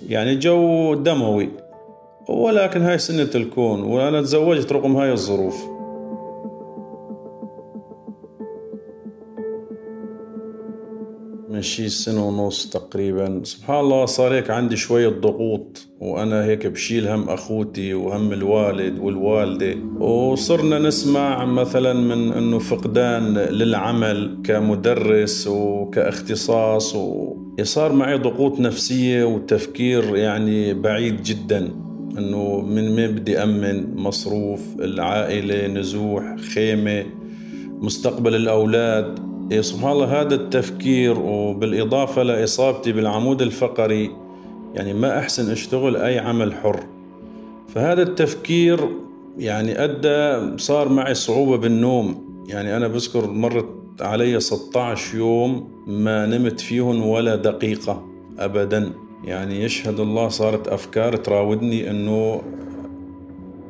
يعني 0.07 0.35
جو 0.35 0.93
دموي 0.93 1.49
ولكن 2.27 2.81
هاي 2.81 2.97
سنة 2.97 3.29
الكون 3.35 3.83
وأنا 3.83 4.21
تزوجت 4.21 4.71
رغم 4.71 4.97
هاي 4.97 5.11
الظروف. 5.11 5.76
من 11.57 11.63
شي 11.63 11.89
سنة 11.89 12.27
ونص 12.27 12.69
تقريبا. 12.69 13.41
سبحان 13.43 13.79
الله 13.79 14.05
صار 14.05 14.33
هيك 14.33 14.49
عندي 14.49 14.75
شوية 14.75 15.09
ضغوط 15.09 15.87
وأنا 15.99 16.45
هيك 16.45 16.67
بشيل 16.67 17.07
هم 17.07 17.29
أخوتي 17.29 17.93
وهم 17.93 18.33
الوالد 18.33 18.99
والوالدة. 18.99 19.75
وصرنا 19.99 20.79
نسمع 20.79 21.45
مثلا 21.45 21.93
من 21.93 22.33
أنه 22.33 22.59
فقدان 22.59 23.37
للعمل 23.37 24.37
كمدرس 24.43 25.47
وكاختصاص 25.47 26.95
وصار 26.95 27.93
معي 27.93 28.17
ضغوط 28.17 28.59
نفسية 28.59 29.23
وتفكير 29.23 30.15
يعني 30.15 30.73
بعيد 30.73 31.23
جدا. 31.23 31.71
أنه 32.17 32.61
من 32.61 32.95
مين 32.95 33.11
بدي 33.11 33.43
أمن 33.43 33.95
مصروف 33.95 34.61
العائلة 34.79 35.67
نزوح 35.67 36.35
خيمة 36.35 37.05
مستقبل 37.81 38.35
الأولاد. 38.35 39.19
إيه 39.19 39.26
سبحان 39.51 39.91
الله 39.91 40.21
هذا 40.21 40.35
التفكير 40.35 41.19
وبالإضافة 41.19 42.23
لإصابتي 42.23 42.91
بالعمود 42.91 43.41
الفقري 43.41 44.11
يعني 44.73 44.93
ما 44.93 45.19
أحسن 45.19 45.51
أشتغل 45.51 45.95
أي 45.95 46.19
عمل 46.19 46.53
حر. 46.53 46.83
فهذا 47.67 48.01
التفكير 48.01 48.79
يعني 49.37 49.83
أدى 49.83 50.57
صار 50.57 50.89
معي 50.89 51.13
صعوبة 51.13 51.57
بالنوم. 51.57 52.27
يعني 52.47 52.77
أنا 52.77 52.87
بذكر 52.87 53.27
مرت 53.27 54.01
علي 54.01 54.39
16 54.39 55.17
يوم 55.17 55.69
ما 55.87 56.25
نمت 56.25 56.59
فيهم 56.59 57.07
ولا 57.07 57.35
دقيقة 57.35 58.05
أبدا. 58.39 58.91
يعني 59.23 59.63
يشهد 59.63 59.99
الله 59.99 60.27
صارت 60.27 60.67
أفكار 60.67 61.15
تراودني 61.15 61.89
أنه 61.89 62.41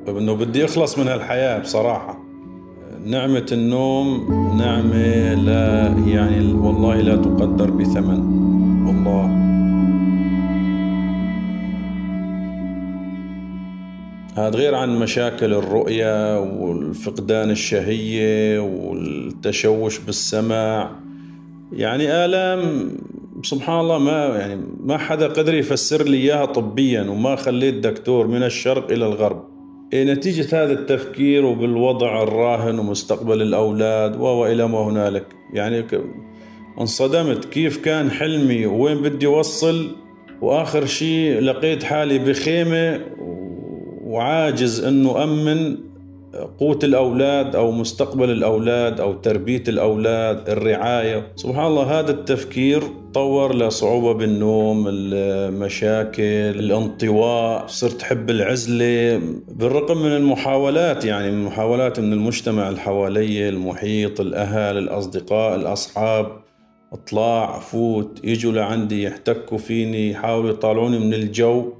أنه 0.07 0.33
بدي 0.33 0.65
أخلص 0.65 0.99
من 0.99 1.07
هالحياة 1.07 1.59
بصراحة. 1.59 2.26
نعمة 3.07 3.45
النوم 3.51 4.27
نعمة 4.57 5.33
لا 5.33 5.95
يعني 6.07 6.53
والله 6.53 7.01
لا 7.01 7.15
تقدر 7.15 7.69
بثمن. 7.69 8.19
والله 8.87 9.25
هذا 14.35 14.57
غير 14.57 14.75
عن 14.75 14.99
مشاكل 14.99 15.53
الرؤية 15.53 16.39
والفقدان 16.39 17.49
الشهية 17.49 18.59
والتشوش 18.59 19.99
بالسمع 19.99 20.91
يعني 21.73 22.25
آلام 22.25 22.91
سبحان 23.43 23.79
الله 23.79 23.97
ما 23.97 24.25
يعني 24.25 24.61
ما 24.83 24.97
حدا 24.97 25.27
قدر 25.27 25.53
يفسر 25.53 26.03
لي 26.03 26.17
إياها 26.17 26.45
طبيا 26.45 27.01
وما 27.01 27.35
خليت 27.35 27.75
دكتور 27.75 28.27
من 28.27 28.43
الشرق 28.43 28.91
إلى 28.91 29.05
الغرب. 29.05 29.56
نتيجة 29.93 30.63
هذا 30.63 30.73
التفكير 30.73 31.45
وبالوضع 31.45 32.23
الراهن 32.23 32.79
ومستقبل 32.79 33.41
الأولاد 33.41 34.15
وإلى 34.15 34.67
ما 34.67 34.79
هنالك. 34.79 35.25
يعني 35.53 35.85
انصدمت 36.79 37.45
كيف 37.45 37.77
كان 37.77 38.11
حلمي 38.11 38.65
وين 38.65 39.01
بدي 39.01 39.27
أوصل؟ 39.27 39.95
وآخر 40.41 40.85
شيء 40.85 41.39
لقيت 41.39 41.83
حالي 41.83 42.19
بخيمة 42.19 43.01
وعاجز 44.03 44.83
أنه 44.83 45.23
أمن. 45.23 45.77
قوت 46.59 46.83
الأولاد 46.83 47.55
أو 47.55 47.71
مستقبل 47.71 48.31
الأولاد 48.31 48.99
أو 48.99 49.13
تربية 49.13 49.63
الأولاد 49.67 50.49
الرعاية. 50.49 51.27
سبحان 51.35 51.65
الله 51.65 51.99
هذا 51.99 52.11
التفكير 52.11 52.83
طور 53.13 53.55
لصعوبة 53.55 54.13
بالنوم 54.13 54.85
المشاكل 54.87 56.23
الانطواء 56.23 57.67
صرت 57.67 58.01
حب 58.01 58.29
العزلة. 58.29 59.21
بالرغم 59.47 59.97
من 59.97 60.15
المحاولات 60.15 61.05
يعني 61.05 61.31
محاولات 61.31 61.99
من 61.99 62.13
المجتمع 62.13 62.69
اللي 62.69 62.79
حوالي 62.79 63.49
المحيط 63.49 64.21
الأهل 64.21 64.77
الأصدقاء 64.77 65.55
الأصحاب 65.55 66.31
اطلع 66.93 67.59
فوت 67.59 68.19
يجوا 68.23 68.51
لعندي 68.51 69.03
يحتكوا 69.03 69.57
فيني 69.57 70.11
يحاولوا 70.11 70.49
يطالعوني 70.49 70.99
من 70.99 71.13
الجو. 71.13 71.73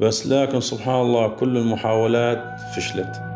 بس 0.00 0.26
لكن 0.26 0.60
سبحان 0.60 1.00
الله 1.00 1.28
كل 1.28 1.56
المحاولات 1.56 2.44
فشلت. 2.76 3.29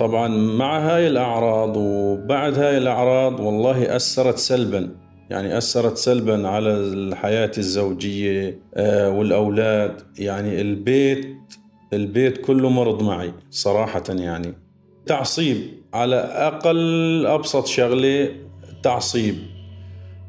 طبعا 0.00 0.28
مع 0.28 0.78
هاي 0.78 1.06
الأعراض 1.06 1.76
وبعد 1.76 2.58
هاي 2.58 2.78
الأعراض 2.78 3.40
والله 3.40 3.96
أثرت 3.96 4.38
سلبا. 4.38 4.90
يعني 5.30 5.58
أثرت 5.58 5.96
سلبا 5.96 6.48
على 6.48 6.70
الحياة 6.70 7.50
الزوجية 7.58 8.58
آه، 8.74 9.10
والأولاد. 9.10 10.02
يعني 10.18 10.60
البيت 10.60 11.36
البيت 11.92 12.38
كله 12.38 12.68
مرض 12.68 13.02
معي 13.02 13.32
صراحة 13.50 14.02
يعني. 14.08 14.54
تعصيب 15.06 15.56
على 15.94 16.16
أقل 16.16 17.26
أبسط 17.26 17.66
شغلة 17.66 18.28
تعصيب. 18.82 19.34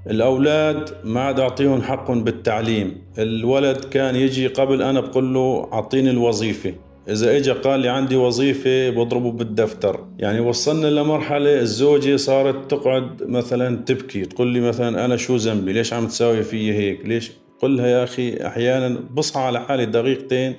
الأولاد 0.09 0.89
ما 1.03 1.21
عاد 1.21 1.39
أعطيهم 1.39 1.81
حق 1.81 2.11
بالتعليم. 2.11 3.01
الولد 3.19 3.77
كان 3.85 4.15
يجي 4.15 4.47
قبل 4.47 4.81
أنا 4.81 4.99
بقول 4.99 5.33
له 5.33 5.69
أعطيني 5.73 6.09
الوظيفة. 6.09 6.73
إذا 7.11 7.37
إجا 7.37 7.53
قال 7.53 7.79
لي 7.79 7.89
عندي 7.89 8.15
وظيفة 8.15 8.89
بضربه 8.89 9.31
بالدفتر. 9.31 10.05
يعني 10.17 10.39
وصلنا 10.39 10.87
لمرحلة 10.87 11.59
الزوجة 11.59 12.15
صارت 12.15 12.71
تقعد 12.71 13.23
مثلا 13.23 13.77
تبكي 13.85 14.25
تقول 14.25 14.47
لي 14.47 14.59
مثلا 14.59 15.05
أنا 15.05 15.17
شو 15.17 15.35
ذنبي؟ 15.35 15.73
ليش 15.73 15.93
عم 15.93 16.07
تساوي 16.07 16.43
في 16.43 16.73
هيك؟ 16.73 17.05
ليش؟ 17.05 17.31
قل 17.61 17.77
لها 17.77 17.87
يا 17.87 18.03
أخي 18.03 18.37
أحيانا 18.47 18.99
بصحى 19.13 19.39
على 19.39 19.61
حالي 19.61 19.85
دقيقتين 19.85 20.55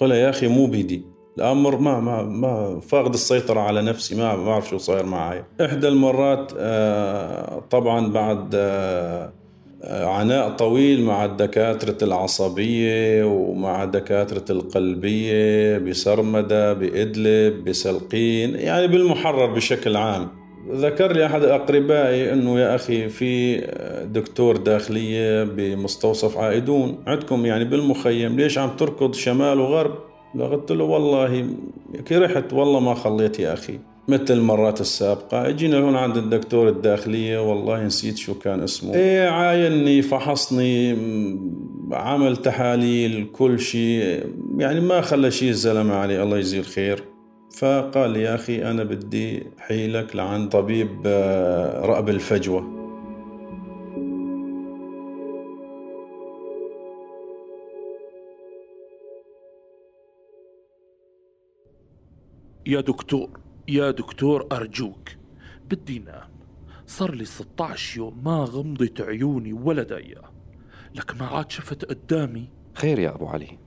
قل 0.00 0.08
لها 0.08 0.16
يا 0.16 0.30
أخي 0.30 0.48
مو 0.48 0.66
بيدي. 0.66 1.02
الأمر 1.38 1.78
ما 1.78 2.00
ما 2.00 2.22
ما 2.22 2.80
فاقد 2.80 3.14
السيطرة 3.14 3.60
على 3.60 3.82
نفسي 3.82 4.14
ما 4.14 4.24
اعرف 4.24 4.68
شو 4.68 4.78
صاير 4.78 5.06
معي. 5.06 5.44
إحدى 5.60 5.88
المرات 5.88 6.52
آه، 6.58 7.62
طبعا 7.70 8.12
بعد 8.12 8.50
آه، 8.54 9.32
عناء 9.90 10.50
طويل 10.50 11.02
مع 11.02 11.24
الدكاترة 11.24 11.96
العصبية 12.04 13.24
ومع 13.24 13.84
دكاترة 13.84 14.44
القلبية 14.50 15.78
بسرمدة 15.78 16.72
بإدلب 16.72 17.64
بسلقين 17.64 18.54
يعني 18.54 18.86
بالمحرر 18.86 19.46
بشكل 19.46 19.96
عام. 19.96 20.28
ذكر 20.70 21.12
لي 21.12 21.26
أحد 21.26 21.42
أقربائي 21.42 22.32
أنه 22.32 22.60
يا 22.60 22.74
أخي 22.74 23.08
في 23.08 23.60
دكتور 24.04 24.56
داخلية 24.56 25.44
بمستوصف 25.44 26.38
عائدون. 26.38 26.98
عندكم 27.06 27.46
يعني 27.46 27.64
بالمخيم 27.64 28.36
ليش 28.36 28.58
عم 28.58 28.70
تركض 28.76 29.14
شمال 29.14 29.60
وغرب؟ 29.60 29.94
قلت 30.40 30.72
له 30.72 30.84
والله 30.84 31.46
كرحت 32.08 32.52
والله 32.52 32.80
ما 32.80 32.94
خليت 32.94 33.40
يا 33.40 33.52
أخي. 33.52 33.78
مثل 34.08 34.24
المرات 34.30 34.80
السابقة. 34.80 35.48
اجينا 35.48 35.78
هون 35.78 35.96
عند 35.96 36.16
الدكتور 36.16 36.68
الداخلية 36.68 37.50
والله 37.50 37.84
نسيت 37.84 38.16
شو 38.16 38.34
كان 38.38 38.60
اسمه. 38.60 38.94
إيه 38.94 39.28
عايني 39.28 40.02
فحصني 40.02 40.96
عمل 41.92 42.36
تحاليل 42.36 43.28
كل 43.32 43.60
شيء. 43.60 44.26
يعني 44.58 44.80
ما 44.80 45.00
خلى 45.00 45.30
شيء 45.30 45.50
الزلمة 45.50 45.94
علي 45.94 46.22
الله 46.22 46.36
يجزيه 46.38 46.60
الخير. 46.60 47.04
فقال 47.58 48.10
لي 48.10 48.22
يا 48.22 48.34
أخي 48.34 48.62
أنا 48.62 48.84
بدي 48.84 49.42
حيلك 49.58 50.16
لعند 50.16 50.48
طبيب 50.48 50.88
آه، 51.06 51.86
رأب 51.86 52.08
الفجوة. 52.08 52.82
يا 62.66 62.80
دكتور 62.80 63.41
يا 63.72 63.90
دكتور 63.90 64.46
أرجوك 64.52 65.08
بدي 65.70 65.98
نام. 65.98 66.28
صار 66.86 67.14
لي 67.14 67.24
16 67.24 67.96
يوم 67.98 68.24
ما 68.24 68.44
غمضت 68.44 69.00
عيوني 69.00 69.52
ولا 69.52 69.82
دقيقة 69.82 70.32
لك 70.94 71.16
ما 71.20 71.26
عاد 71.26 71.50
شفت 71.50 71.84
قدامي؟ 71.84 72.48
خير 72.74 72.98
يا 72.98 73.14
أبو 73.14 73.26
علي. 73.26 73.58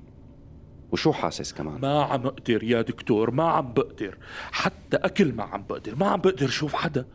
وشو 0.91 1.13
حاسس 1.13 1.54
كمان؟ 1.54 1.82
ما 1.82 2.04
عم 2.04 2.26
أقدر 2.26 2.63
يا 2.63 2.82
دكتور 2.82 3.32
ما 3.32 3.44
عم 3.44 3.74
بقدر. 3.74 4.18
حتى 4.52 4.98
أكل 4.98 5.34
ما 5.34 5.44
عم 5.44 5.63
بقدر. 5.70 5.96
ما 5.96 6.08
عم 6.08 6.22
بقدر 6.22 6.48
شوف 6.48 6.76
حدا 6.76 7.06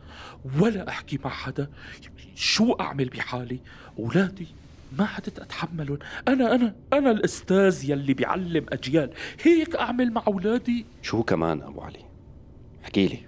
ولا 0.59 0.89
أحكي 0.89 1.19
مع 1.23 1.29
حدا. 1.29 1.69
شو 2.35 2.73
أعمل 2.73 3.09
بحالي؟ 3.09 3.59
أولادي 3.99 4.47
ما 4.97 5.05
عدت 5.05 5.39
أتحملهم. 5.39 5.99
أنا 6.27 6.55
أنا 6.55 6.75
أنا 6.93 7.11
الأستاذ 7.11 7.89
يلي 7.89 8.13
بيعلم 8.13 8.65
أجيال. 8.69 9.11
هيك 9.43 9.75
أعمل 9.75 10.11
مع 10.11 10.23
أولادي؟ 10.27 10.85
شو 11.01 11.23
كمان 11.23 11.61
أبو 11.61 11.81
علي؟ 11.81 12.10
احكي 12.83 13.07
لي. 13.07 13.19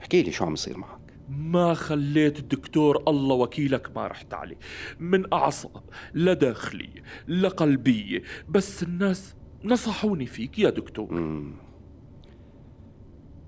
احكي 0.00 0.22
لي 0.22 0.32
شو 0.32 0.44
عم 0.44 0.52
يصير 0.52 0.78
معك. 0.78 0.98
ما 1.28 1.74
خليت 1.74 2.38
الدكتور 2.38 3.02
الله 3.08 3.34
وكيلك 3.34 3.96
ما 3.96 4.06
رحت 4.06 4.34
عليه 4.34 4.56
من 5.00 5.32
أعصاب 5.32 5.82
لداخلية 6.14 7.02
لقلبية 7.28 8.22
بس 8.48 8.82
الناس 8.82 9.34
نصحوني 9.64 10.26
فيك 10.26 10.58
يا 10.58 10.70
دكتور. 10.70 11.12
مم. 11.12 11.54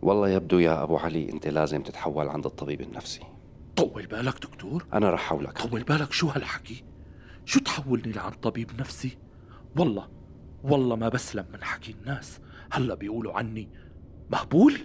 والله 0.02 0.28
يبدو 0.28 0.58
يا 0.58 0.82
أبو 0.82 0.96
علي 0.96 1.32
أنت 1.32 1.48
لازم 1.48 1.82
تتحول 1.82 2.28
عند 2.28 2.46
الطبيب 2.46 2.80
النفسي. 2.80 3.20
طول 3.76 4.06
بالك 4.06 4.42
دكتور. 4.42 4.86
أنا 4.92 5.10
رح 5.10 5.20
حولك. 5.20 5.58
طول 5.58 5.82
بالك 5.82 6.12
شو 6.12 6.28
هالحكي؟ 6.28 6.84
شو 7.44 7.60
تحولني 7.60 8.12
لعند 8.12 8.34
طبيب 8.34 8.70
نفسي؟ 8.80 9.18
والله 9.76 10.08
والله 10.62 10.96
ما 10.96 11.08
بسلم 11.08 11.46
من 11.52 11.64
حكي 11.64 11.92
الناس. 12.00 12.40
هلا 12.70 12.94
بيقولوا 12.94 13.32
عني 13.32 13.68
مهبول 14.30 14.78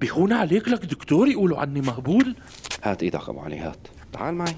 بيهون 0.00 0.32
عليك 0.32 0.68
لك 0.68 0.84
دكتور 0.84 1.28
يقولوا 1.28 1.58
عني 1.58 1.80
مهبول. 1.80 2.34
هات 2.82 3.02
إيدك 3.02 3.28
ابو 3.28 3.40
علي 3.40 3.58
هات. 3.58 3.88
تعال 4.12 4.34
معي. 4.34 4.56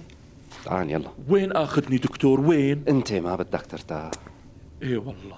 تعال 0.64 0.90
يلا. 0.90 1.08
وين 1.28 1.52
آخذني 1.52 1.96
دكتور؟ 1.96 2.40
وين؟ 2.40 2.84
انت 2.88 3.12
ما 3.12 3.36
بدك 3.36 3.66
ترتاح. 3.66 4.10
إيه 4.82 4.98
والله 4.98 5.36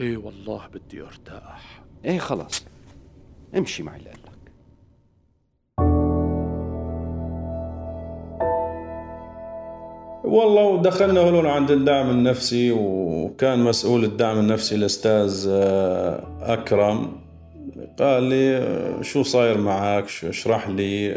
إيه 0.00 0.16
والله 0.16 0.62
بدي 0.66 1.02
أرتاح. 1.02 1.82
إيه 2.04 2.18
خلص. 2.18 2.64
امشي 3.56 3.82
معي 3.82 3.98
لك 3.98 4.16
والله 10.24 10.82
دخلنا 10.82 11.20
هون 11.20 11.46
عند 11.46 11.70
الدعم 11.70 12.10
النفسي 12.10 12.72
وكان 12.72 13.58
مسؤول 13.58 14.04
الدعم 14.04 14.38
النفسي 14.38 14.74
الأستاذ 14.74 15.46
آه، 15.50 16.24
أكرم. 16.40 17.25
قال 17.98 18.22
لي 18.22 18.62
شو 19.02 19.22
صاير 19.22 19.58
معك؟ 19.58 20.04
اشرح 20.04 20.68
لي. 20.68 21.14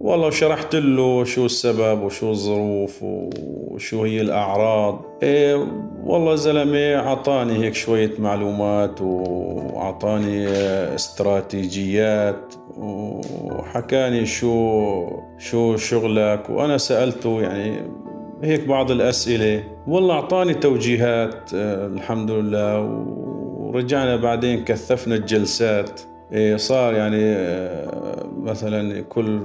والله 0.00 0.30
شرحت 0.30 0.76
له 0.76 1.24
شو 1.24 1.46
السبب 1.46 2.02
وشو 2.02 2.30
الظروف 2.30 2.98
وشو 3.02 4.04
هي 4.04 4.20
الأعراض. 4.20 5.04
إيه 5.22 5.66
والله 6.04 6.34
زلمة 6.34 6.96
عطاني 6.96 7.64
هيك 7.64 7.74
شوية 7.74 8.10
معلومات 8.18 9.00
وعطاني 9.02 10.48
استراتيجيات 10.94 12.54
وحكاني 12.76 14.26
شو 14.26 15.06
شو 15.38 15.76
شغلك. 15.76 16.50
وأنا 16.50 16.78
سألته 16.78 17.42
يعني 17.42 17.76
هيك 18.42 18.68
بعض 18.68 18.90
الأسئلة. 18.90 19.64
والله 19.86 20.14
أعطاني 20.14 20.54
توجيهات 20.54 21.50
الحمد 21.54 22.30
لله 22.30 22.78
ورجعنا 23.68 24.16
بعدين 24.16 24.64
كثفنا 24.64 25.14
الجلسات. 25.14 26.00
إيه، 26.32 26.56
صار 26.56 26.94
يعني 26.94 27.22
آه، 27.22 28.28
مثلا 28.42 29.02
كل 29.02 29.40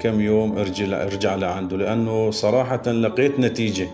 كم 0.00 0.20
يوم 0.20 0.58
ارجع 0.58 1.02
ارجع 1.02 1.34
لعنده 1.34 1.76
لأنه 1.76 2.30
صراحة 2.30 2.82
لقيت 2.92 3.40
نتيجة. 3.40 3.88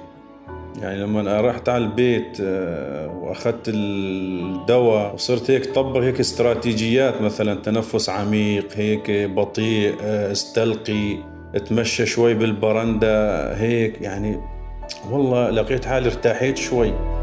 يعني 0.83 1.01
لما 1.01 1.41
رحت 1.41 1.69
على 1.69 1.85
البيت 1.85 2.39
آه، 2.41 3.09
وأخذت 3.23 3.69
الدواء 3.69 5.15
وصرت 5.15 5.51
هيك 5.51 5.67
طبق 5.67 6.01
هيك 6.01 6.21
استراتيجيات 6.21 7.23
مثلا 7.23 7.55
تنفس 7.55 8.09
عميق 8.09 8.69
هيك 8.75 9.11
بطيء 9.11 9.95
آه، 10.03 10.33
استلقي 10.33 11.17
اتمشى 11.55 12.07
شوي 12.07 12.35
بالبرندة 12.35 13.55
هيك 13.57 14.01
يعني. 14.01 14.41
والله 15.11 15.51
لقيت 15.51 15.85
حالي 15.85 16.07
ارتاحيت 16.07 16.57
شوي. 16.57 17.20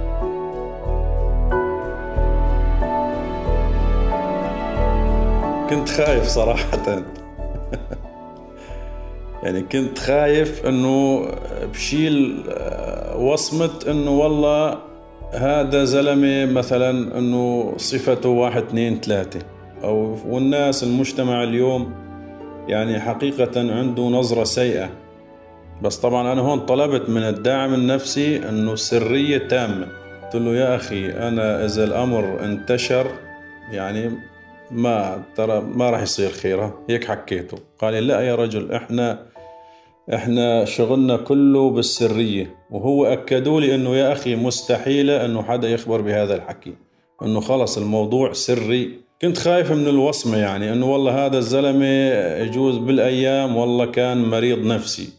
كنت 5.70 5.90
خايف 5.90 6.24
صراحة. 6.24 6.82
يعني 9.44 9.62
كنت 9.62 10.00
خايف 10.00 10.66
إنه 10.66 11.28
بشيل 11.74 12.44
آه، 12.50 13.18
وصمة 13.18 13.70
إنه 13.88 14.12
والله 14.12 14.78
هذا 15.34 15.84
زلمة 15.84 16.46
مثلا 16.46 17.18
إنه 17.18 17.74
صفته 17.78 18.30
واحد 18.30 18.64
اثنين 18.64 19.00
ثلاثة. 19.02 19.40
أو 19.84 20.18
والناس 20.28 20.84
المجتمع 20.84 21.44
اليوم 21.44 21.94
يعني 22.68 23.00
حقيقة 23.00 23.74
عنده 23.74 24.04
نظرة 24.04 24.44
سيئة. 24.44 24.90
بس 25.82 25.98
طبعا 25.98 26.34
أنا 26.34 26.42
هون 26.42 26.60
طلبت 26.60 27.10
من 27.10 27.22
الداعم 27.22 27.74
النفسي 27.74 28.50
إنه 28.50 28.76
سرية 28.76 29.38
تامة. 29.38 29.88
قلت 30.24 30.36
له 30.36 30.56
يا 30.56 30.76
أخي 30.76 31.10
أنا 31.12 31.66
إذا 31.66 31.84
الأمر 31.84 32.44
انتشر 32.44 33.08
يعني 33.72 34.12
ما 34.72 35.24
ترى 35.36 35.62
ما 35.62 35.90
راح 35.90 36.02
يصير 36.02 36.30
خيرة؟ 36.30 36.80
هيك 36.90 37.06
حكيته. 37.06 37.58
قال 37.80 37.94
لا 37.94 38.22
يا 38.22 38.36
رجل 38.36 38.72
إحنا 38.72 39.20
إحنا 40.14 40.66
شغلنا 40.66 41.18
كله 41.18 41.70
بالسرية. 41.70 42.56
وهو 42.72 43.06
أكدوا 43.06 43.62
لي 43.62 43.76
إنه 43.76 43.96
يا 43.96 44.12
أخي 44.12 44.36
مستحيلة 44.36 45.26
إنه 45.26 45.44
حدا 45.44 45.70
يخبر 45.70 46.02
بهذا 46.02 46.36
الحكي 46.36 46.74
إنه 47.24 47.40
خلص 47.40 47.78
الموضوع 47.78 48.34
سري. 48.34 49.00
كنت 49.22 49.38
خايف 49.38 49.72
من 49.72 49.88
الوصمة 49.88 50.38
يعني 50.38 50.74
إنه 50.74 50.92
والله 50.94 51.26
هذا 51.26 51.38
الزلمة 51.38 51.86
يجوز 52.44 52.78
بالأيام 52.78 53.58
والله 53.58 53.86
كان 53.86 54.30
مريض 54.30 54.66
نفسي. 54.66 55.10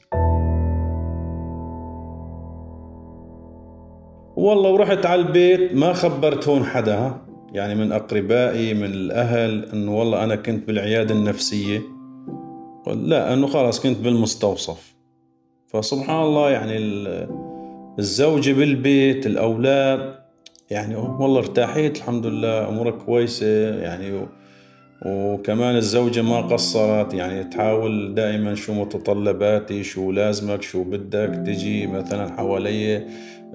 والله 4.37 4.71
ورحت 4.71 5.07
على 5.07 5.21
البيت 5.21 5.75
ما 5.75 5.93
خبرت 5.93 6.49
هون 6.49 6.65
حدا 6.65 7.28
يعني 7.53 7.75
من 7.75 7.93
أقربائي 7.93 8.75
من 8.75 8.85
الأهل 8.85 9.65
أنه 9.73 9.99
والله 9.99 10.25
أنا 10.25 10.37
كنت 10.37 10.67
بالعيادة 10.67 11.15
النفسية. 11.15 11.81
لا 12.87 13.35
أنه 13.35 13.47
خلاص 13.47 13.81
كنت 13.81 13.99
بالمستوصف. 13.99 14.95
فسبحان 15.67 16.23
الله 16.23 16.51
يعني 16.51 16.77
الزوجة 17.99 18.53
بالبيت 18.53 19.27
الأولاد 19.27 20.15
يعني 20.71 20.97
والله 20.97 21.39
ارتاحيت 21.39 21.97
الحمد 21.97 22.27
لله 22.27 22.69
أمورك 22.69 22.95
كويسة 22.95 23.77
يعني. 23.77 24.27
وكمان 25.07 25.77
الزوجة 25.77 26.23
ما 26.23 26.41
قصرت 26.41 27.15
يعني 27.15 27.45
تحاول 27.45 28.15
دائما 28.15 28.55
شو 28.55 28.75
متطلباتي 28.75 29.83
شو 29.83 30.13
لازمك 30.13 30.63
شو 30.63 30.85
بدك 30.85 31.43
تجي 31.47 31.87
مثلا 31.87 32.33
حوالي 32.33 33.07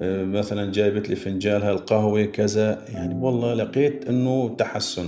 مثلا 0.02 0.72
جايبت 0.72 1.10
لي 1.10 1.16
فنجال 1.16 1.64
هالقهوة 1.64 2.24
كذا. 2.24 2.86
يعني 2.94 3.16
والله 3.22 3.54
لقيت 3.54 4.10
إنه 4.10 4.56
تحسن. 4.58 5.08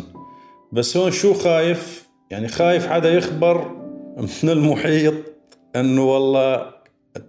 بس 0.71 0.97
هون 0.97 1.11
شو 1.11 1.33
خايف؟ 1.33 2.09
يعني 2.31 2.47
خايف 2.47 2.87
حدا 2.87 3.13
يخبر 3.13 3.71
من 4.43 4.49
المحيط 4.49 5.13
إنه 5.75 6.13
والله 6.13 6.75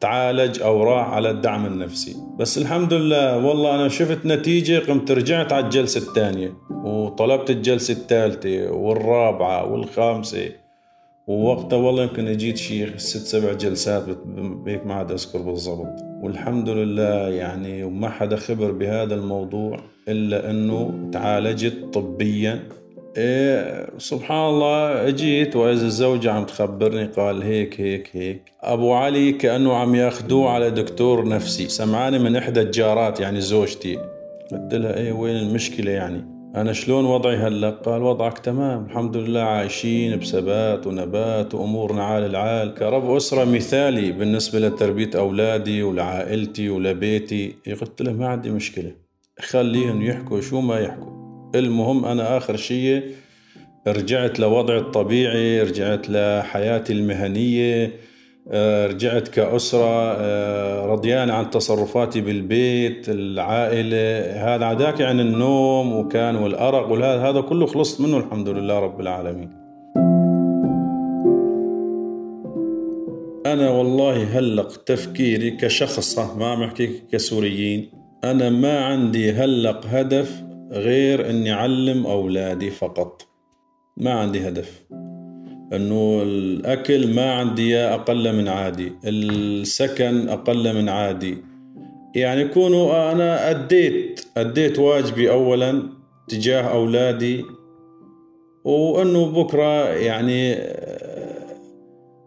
تعالج 0.00 0.62
أو 0.62 0.82
راح 0.82 1.08
على 1.08 1.30
الدعم 1.30 1.66
النفسي. 1.66 2.16
بس 2.38 2.58
الحمد 2.58 2.92
لله 2.92 3.46
والله 3.46 3.74
أنا 3.74 3.88
شفت 3.88 4.26
نتيجة 4.26 4.78
قمت 4.78 5.10
رجعت 5.10 5.52
على 5.52 5.64
الجلسة 5.64 6.00
الثانية. 6.00 6.52
وطلبت 6.70 7.50
الجلسة 7.50 7.94
الثالثة 7.94 8.70
والرابعة 8.70 9.72
والخامسة. 9.72 10.50
ووقتها 11.26 11.76
والله 11.76 12.02
يمكن 12.02 12.26
أجيت 12.26 12.56
شيء 12.56 12.96
ست 12.96 13.26
سبع 13.26 13.52
جلسات 13.52 14.04
هيك 14.66 14.86
ما 14.86 14.94
عاد 14.94 15.12
أذكر 15.12 15.38
بالضبط. 15.38 16.02
والحمد 16.22 16.68
لله 16.68 17.28
يعني 17.28 17.84
وما 17.84 18.08
حدا 18.08 18.36
خبر 18.36 18.72
بهذا 18.72 19.14
الموضوع 19.14 19.80
إلا 20.08 20.50
أنه 20.50 21.10
تعالجت 21.12 21.94
طبيا. 21.94 22.62
إيه 23.16 23.86
سبحان 23.98 24.48
الله 24.48 25.08
اجيت 25.08 25.56
وإذا 25.56 25.86
الزوجة 25.86 26.32
عم 26.32 26.44
تخبرني 26.44 27.04
قال 27.04 27.42
هيك 27.42 27.80
هيك 27.80 28.10
هيك. 28.12 28.42
أبو 28.62 28.92
علي 28.92 29.32
كأنه 29.32 29.74
عم 29.74 29.94
ياخذوه 29.94 30.50
على 30.50 30.70
دكتور 30.70 31.28
نفسي. 31.28 31.68
سمعاني 31.68 32.18
من 32.18 32.36
إحدى 32.36 32.60
الجارات 32.60 33.20
يعني 33.20 33.40
زوجتي. 33.40 33.96
قلت 34.52 34.74
لها 34.74 34.96
إيه 34.96 35.12
وين 35.12 35.36
المشكلة 35.36 35.90
يعني؟ 35.90 36.35
أنا 36.56 36.72
شلون 36.72 37.04
وضعي 37.04 37.36
هلأ؟ 37.36 37.70
قال 37.70 38.02
وضعك 38.02 38.38
تمام. 38.38 38.84
الحمد 38.84 39.16
لله 39.16 39.40
عايشين 39.40 40.16
بثبات 40.16 40.86
ونبات 40.86 41.54
وأمورنا 41.54 42.04
عال 42.04 42.24
العال. 42.24 42.74
كرب 42.74 43.10
أسرة 43.10 43.44
مثالي 43.44 44.12
بالنسبة 44.12 44.58
لتربية 44.58 45.10
أولادي 45.14 45.82
ولعائلتي 45.82 46.68
ولبيتي. 46.68 47.54
قلت 47.80 48.02
له 48.02 48.12
ما 48.12 48.28
عندي 48.28 48.50
مشكلة 48.50 48.92
خليهم 49.40 50.02
يحكوا 50.02 50.40
شو 50.40 50.60
ما 50.60 50.80
يحكوا. 50.80 51.12
المهم 51.54 52.04
أنا 52.04 52.36
آخر 52.36 52.56
شيء 52.56 53.02
رجعت 53.88 54.40
لوضعي 54.40 54.78
الطبيعي 54.78 55.62
رجعت 55.62 56.10
لحياتي 56.10 56.92
المهنية. 56.92 57.92
رجعت 58.52 59.28
كأسرة 59.28 60.12
آه، 60.12 60.86
رضيان 60.86 61.30
عن 61.30 61.50
تصرفاتي 61.50 62.20
بالبيت 62.20 63.08
العائلة. 63.08 64.32
هذا 64.32 64.64
عداك 64.64 65.02
عن 65.02 65.20
النوم 65.20 65.96
وكان 65.96 66.36
والأرق 66.36 66.90
وهذا 66.90 67.20
هذا 67.20 67.40
كله 67.40 67.66
خلصت 67.66 68.00
منه 68.00 68.16
الحمد 68.16 68.48
لله 68.48 68.78
رب 68.78 69.00
العالمين. 69.00 69.50
أنا 73.46 73.70
والله 73.70 74.38
هلق 74.38 74.76
تفكيري 74.76 75.50
كشخص 75.50 76.18
ما 76.18 76.46
عم 76.46 76.62
أحكي 76.62 77.02
كسوريين. 77.12 77.90
أنا 78.24 78.50
ما 78.50 78.84
عندي 78.84 79.32
هلق 79.32 79.86
هدف 79.86 80.42
غير 80.72 81.30
إني 81.30 81.52
أعلم 81.52 82.06
أولادي 82.06 82.70
فقط. 82.70 83.22
ما 83.96 84.10
عندي 84.10 84.48
هدف. 84.48 84.82
أنه 85.72 86.22
الأكل 86.22 87.14
ما 87.14 87.32
عندي 87.32 87.78
أقل 87.78 88.36
من 88.36 88.48
عادي 88.48 88.92
السكن 89.04 90.28
أقل 90.28 90.74
من 90.74 90.88
عادي. 90.88 91.38
يعني 92.14 92.40
يكونوا 92.40 93.12
أنا 93.12 93.50
أديت 93.50 94.20
أديت 94.36 94.78
واجبي 94.78 95.30
اولا 95.30 95.82
تجاه 96.28 96.62
أولادي 96.62 97.44
وأنه 98.64 99.26
بكرة 99.26 99.88
يعني 99.88 100.58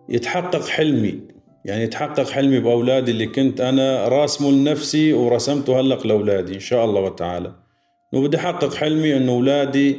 يتحقق 0.09 0.67
حلمي. 0.67 1.19
يعني 1.65 1.83
يتحقق 1.83 2.29
حلمي 2.29 2.59
بأولادي 2.59 3.11
اللي 3.11 3.25
كنت 3.25 3.61
أنا 3.61 4.07
راسمه 4.07 4.51
لنفسي 4.51 5.13
ورسمته 5.13 5.79
هلق 5.79 6.07
لأولادي 6.07 6.55
إن 6.55 6.59
شاء 6.59 6.85
الله 6.85 7.01
وتعالى. 7.01 7.53
وبدي 8.13 8.37
أحقق 8.37 8.73
حلمي 8.73 9.17
إنه 9.17 9.31
أولادي 9.31 9.95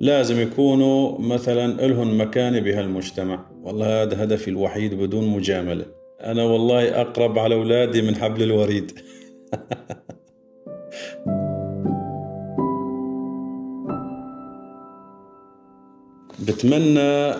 لازم 0.00 0.40
يكونوا 0.40 1.18
مثلا 1.20 1.86
لهم 1.86 2.20
مكانة 2.20 2.60
بهالمجتمع 2.60 3.46
والله 3.62 4.02
هذا 4.02 4.24
هدفي 4.24 4.48
الوحيد 4.48 4.94
بدون 4.94 5.28
مجاملة. 5.28 5.84
أنا 6.20 6.44
والله 6.44 7.00
أقرب 7.00 7.38
على 7.38 7.54
أولادي 7.54 8.02
من 8.02 8.16
حبل 8.16 8.42
الوريد. 8.42 8.92
بتمنى 16.48 17.34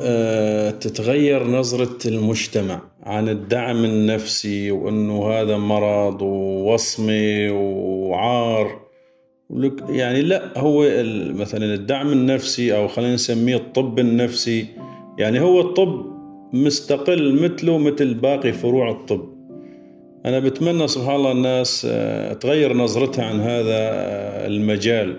آه، 0.00 0.70
تتغير 0.70 1.46
نظرة 1.46 1.98
المجتمع 2.06 2.80
عن 3.02 3.28
الدعم 3.28 3.84
النفسي 3.84 4.70
وأنه 4.70 5.30
هذا 5.30 5.56
مرض 5.56 6.22
ووصمة 6.22 7.48
وعار. 7.52 8.81
يعني 9.88 10.22
لا 10.22 10.58
هو 10.58 10.82
مثلا 11.34 11.74
الدعم 11.74 12.12
النفسي 12.12 12.76
أو 12.76 12.88
خلينا 12.88 13.14
نسميه 13.14 13.56
الطب 13.56 13.98
النفسي 13.98 14.66
يعني 15.18 15.40
هو 15.40 15.60
الطب 15.60 16.12
مستقل 16.52 17.42
مثله 17.42 17.78
مثل 17.78 18.14
باقي 18.14 18.52
فروع 18.52 18.90
الطب. 18.90 19.32
أنا 20.26 20.38
بتمنى 20.38 20.88
سبحان 20.88 21.16
الله 21.16 21.32
الناس 21.32 21.86
آه، 21.90 22.32
تغير 22.32 22.76
نظرتها 22.76 23.24
عن 23.24 23.40
هذا 23.40 23.76
آه، 23.76 24.46
المجال 24.46 25.16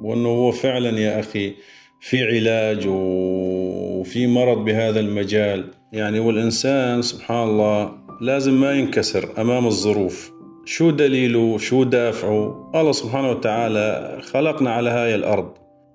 وأنه 0.00 0.28
هو 0.28 0.50
فعلا 0.52 0.98
يا 0.98 1.20
أخي 1.20 1.54
في 2.00 2.24
علاج 2.24 2.84
وفي 2.88 4.26
مرض 4.26 4.64
بهذا 4.64 5.00
المجال. 5.00 5.64
يعني 5.92 6.20
والإنسان 6.20 7.02
سبحان 7.02 7.48
الله 7.48 7.92
لازم 8.20 8.60
ما 8.60 8.72
ينكسر 8.72 9.28
أمام 9.38 9.66
الظروف. 9.66 10.33
شو 10.66 10.90
دليله 10.90 11.58
شو 11.58 11.84
دافعه؟ 11.84 12.70
الله 12.74 12.92
سبحانه 12.92 13.30
وتعالى 13.30 14.18
خلقنا 14.22 14.70
على 14.70 14.90
هاي 14.90 15.14
الأرض. 15.14 15.48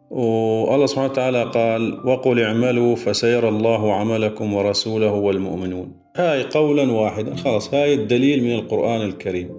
والله 0.09 0.85
سبحانه 0.85 1.11
وتعالى 1.11 1.43
قال 1.43 2.07
وقل 2.07 2.41
اعملوا 2.41 2.95
فسيرى 2.95 3.49
الله 3.49 3.93
عملكم 3.93 4.53
ورسوله 4.53 5.11
والمؤمنون. 5.11 5.91
هاي 6.15 6.43
قولا 6.43 6.91
واحدا. 6.91 7.35
خلاص 7.35 7.73
هاي 7.73 7.93
الدليل 7.93 8.43
من 8.43 8.51
القرآن 8.51 9.01
الكريم. 9.01 9.49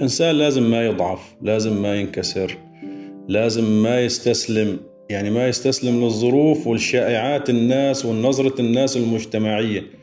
إنسان 0.00 0.34
لازم 0.34 0.70
ما 0.70 0.86
يضعف 0.86 1.34
لازم 1.42 1.82
ما 1.82 1.94
ينكسر 1.96 2.56
لازم 3.28 3.82
ما 3.82 4.00
يستسلم. 4.00 4.78
يعني 5.10 5.30
ما 5.30 5.48
يستسلم 5.48 6.04
للظروف 6.04 6.66
والشائعات 6.66 7.50
الناس 7.50 8.06
والنظرة 8.06 8.60
الناس 8.60 8.96
المجتمعية. 8.96 10.01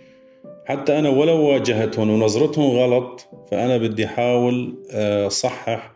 حتى 0.69 0.99
أنا 0.99 1.09
ولو 1.09 1.41
واجهتهم 1.41 2.09
ونظرتهم 2.09 2.77
غلط 2.77 3.27
فأنا 3.51 3.77
بدي 3.77 4.05
أحاول 4.05 4.75
آه، 4.91 5.27
أصحح 5.27 5.95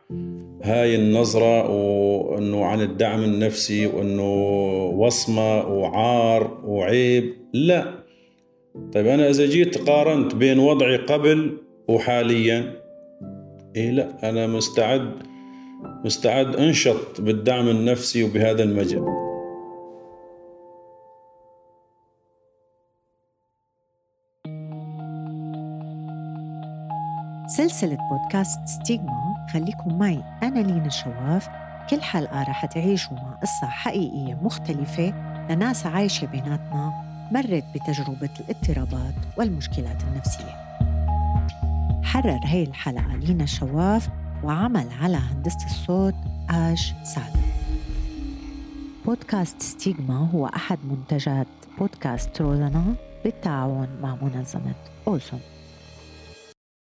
هاي 0.64 0.96
النظرة 0.96 1.70
وأنه 1.72 2.66
عن 2.66 2.82
الدعم 2.82 3.24
النفسي 3.24 3.88
وأنه 3.88 4.34
وصمة 4.98 5.68
وعار 5.68 6.62
وعيب. 6.66 7.34
لا. 7.54 7.94
طيب 8.94 9.08
أنا 9.08 9.30
إذا 9.30 9.46
جيت 9.46 9.90
قارنت 9.90 10.36
بين 10.36 10.60
وضعي 10.60 10.98
قبل 10.98 11.58
وحاليا 11.88 12.74
إيه 13.76 13.92
لا 13.92 14.30
أنا 14.30 14.48
مستعد 14.48 15.12
مستعد 16.06 16.56
أنشط 16.56 17.22
بالدعم 17.22 17.70
النفسي 17.70 18.24
وبهذا 18.24 18.64
المجال. 18.64 19.23
سلسلة 27.58 27.98
بودكاست 28.12 28.60
ستيغما 28.66 29.48
خليكم 29.54 29.98
معي. 29.98 30.24
أنا 30.44 30.60
لينا 30.60 30.89
شواف. 30.89 31.50
كل 31.89 32.02
حلقة 32.02 32.44
رح 32.44 32.66
تعيشوا 32.66 33.13
مع 33.13 33.32
قصة 33.42 33.68
حقيقية 33.68 34.38
مختلفة 34.42 35.13
لناس 35.50 35.86
عايشة 35.86 36.28
بيناتنا 36.28 36.94
مرت 37.32 37.63
بتجربة 37.76 38.30
الاضطرابات 38.39 39.13
والمشكلات 39.38 40.04
النفسية. 40.04 40.56
حرر 42.04 42.39
هي 42.44 42.63
الحلقة 42.63 43.16
لينا 43.16 43.46
شواف 43.46 44.10
وعمل 44.44 44.88
على 45.02 45.18
هندسة 45.18 45.66
الصوت 45.66 46.16
آش 46.50 46.94
سعد. 47.04 47.34
بودكاست 49.06 49.62
ستيغما 49.62 50.30
هو 50.34 50.46
أحد 50.48 50.80
منتجات 50.84 51.48
بودكاست 51.80 52.42
روزانا 52.42 52.84
بالتعاون 53.24 53.88
مع 54.02 54.16
منظمة 54.22 54.74
أوسم 55.08 55.39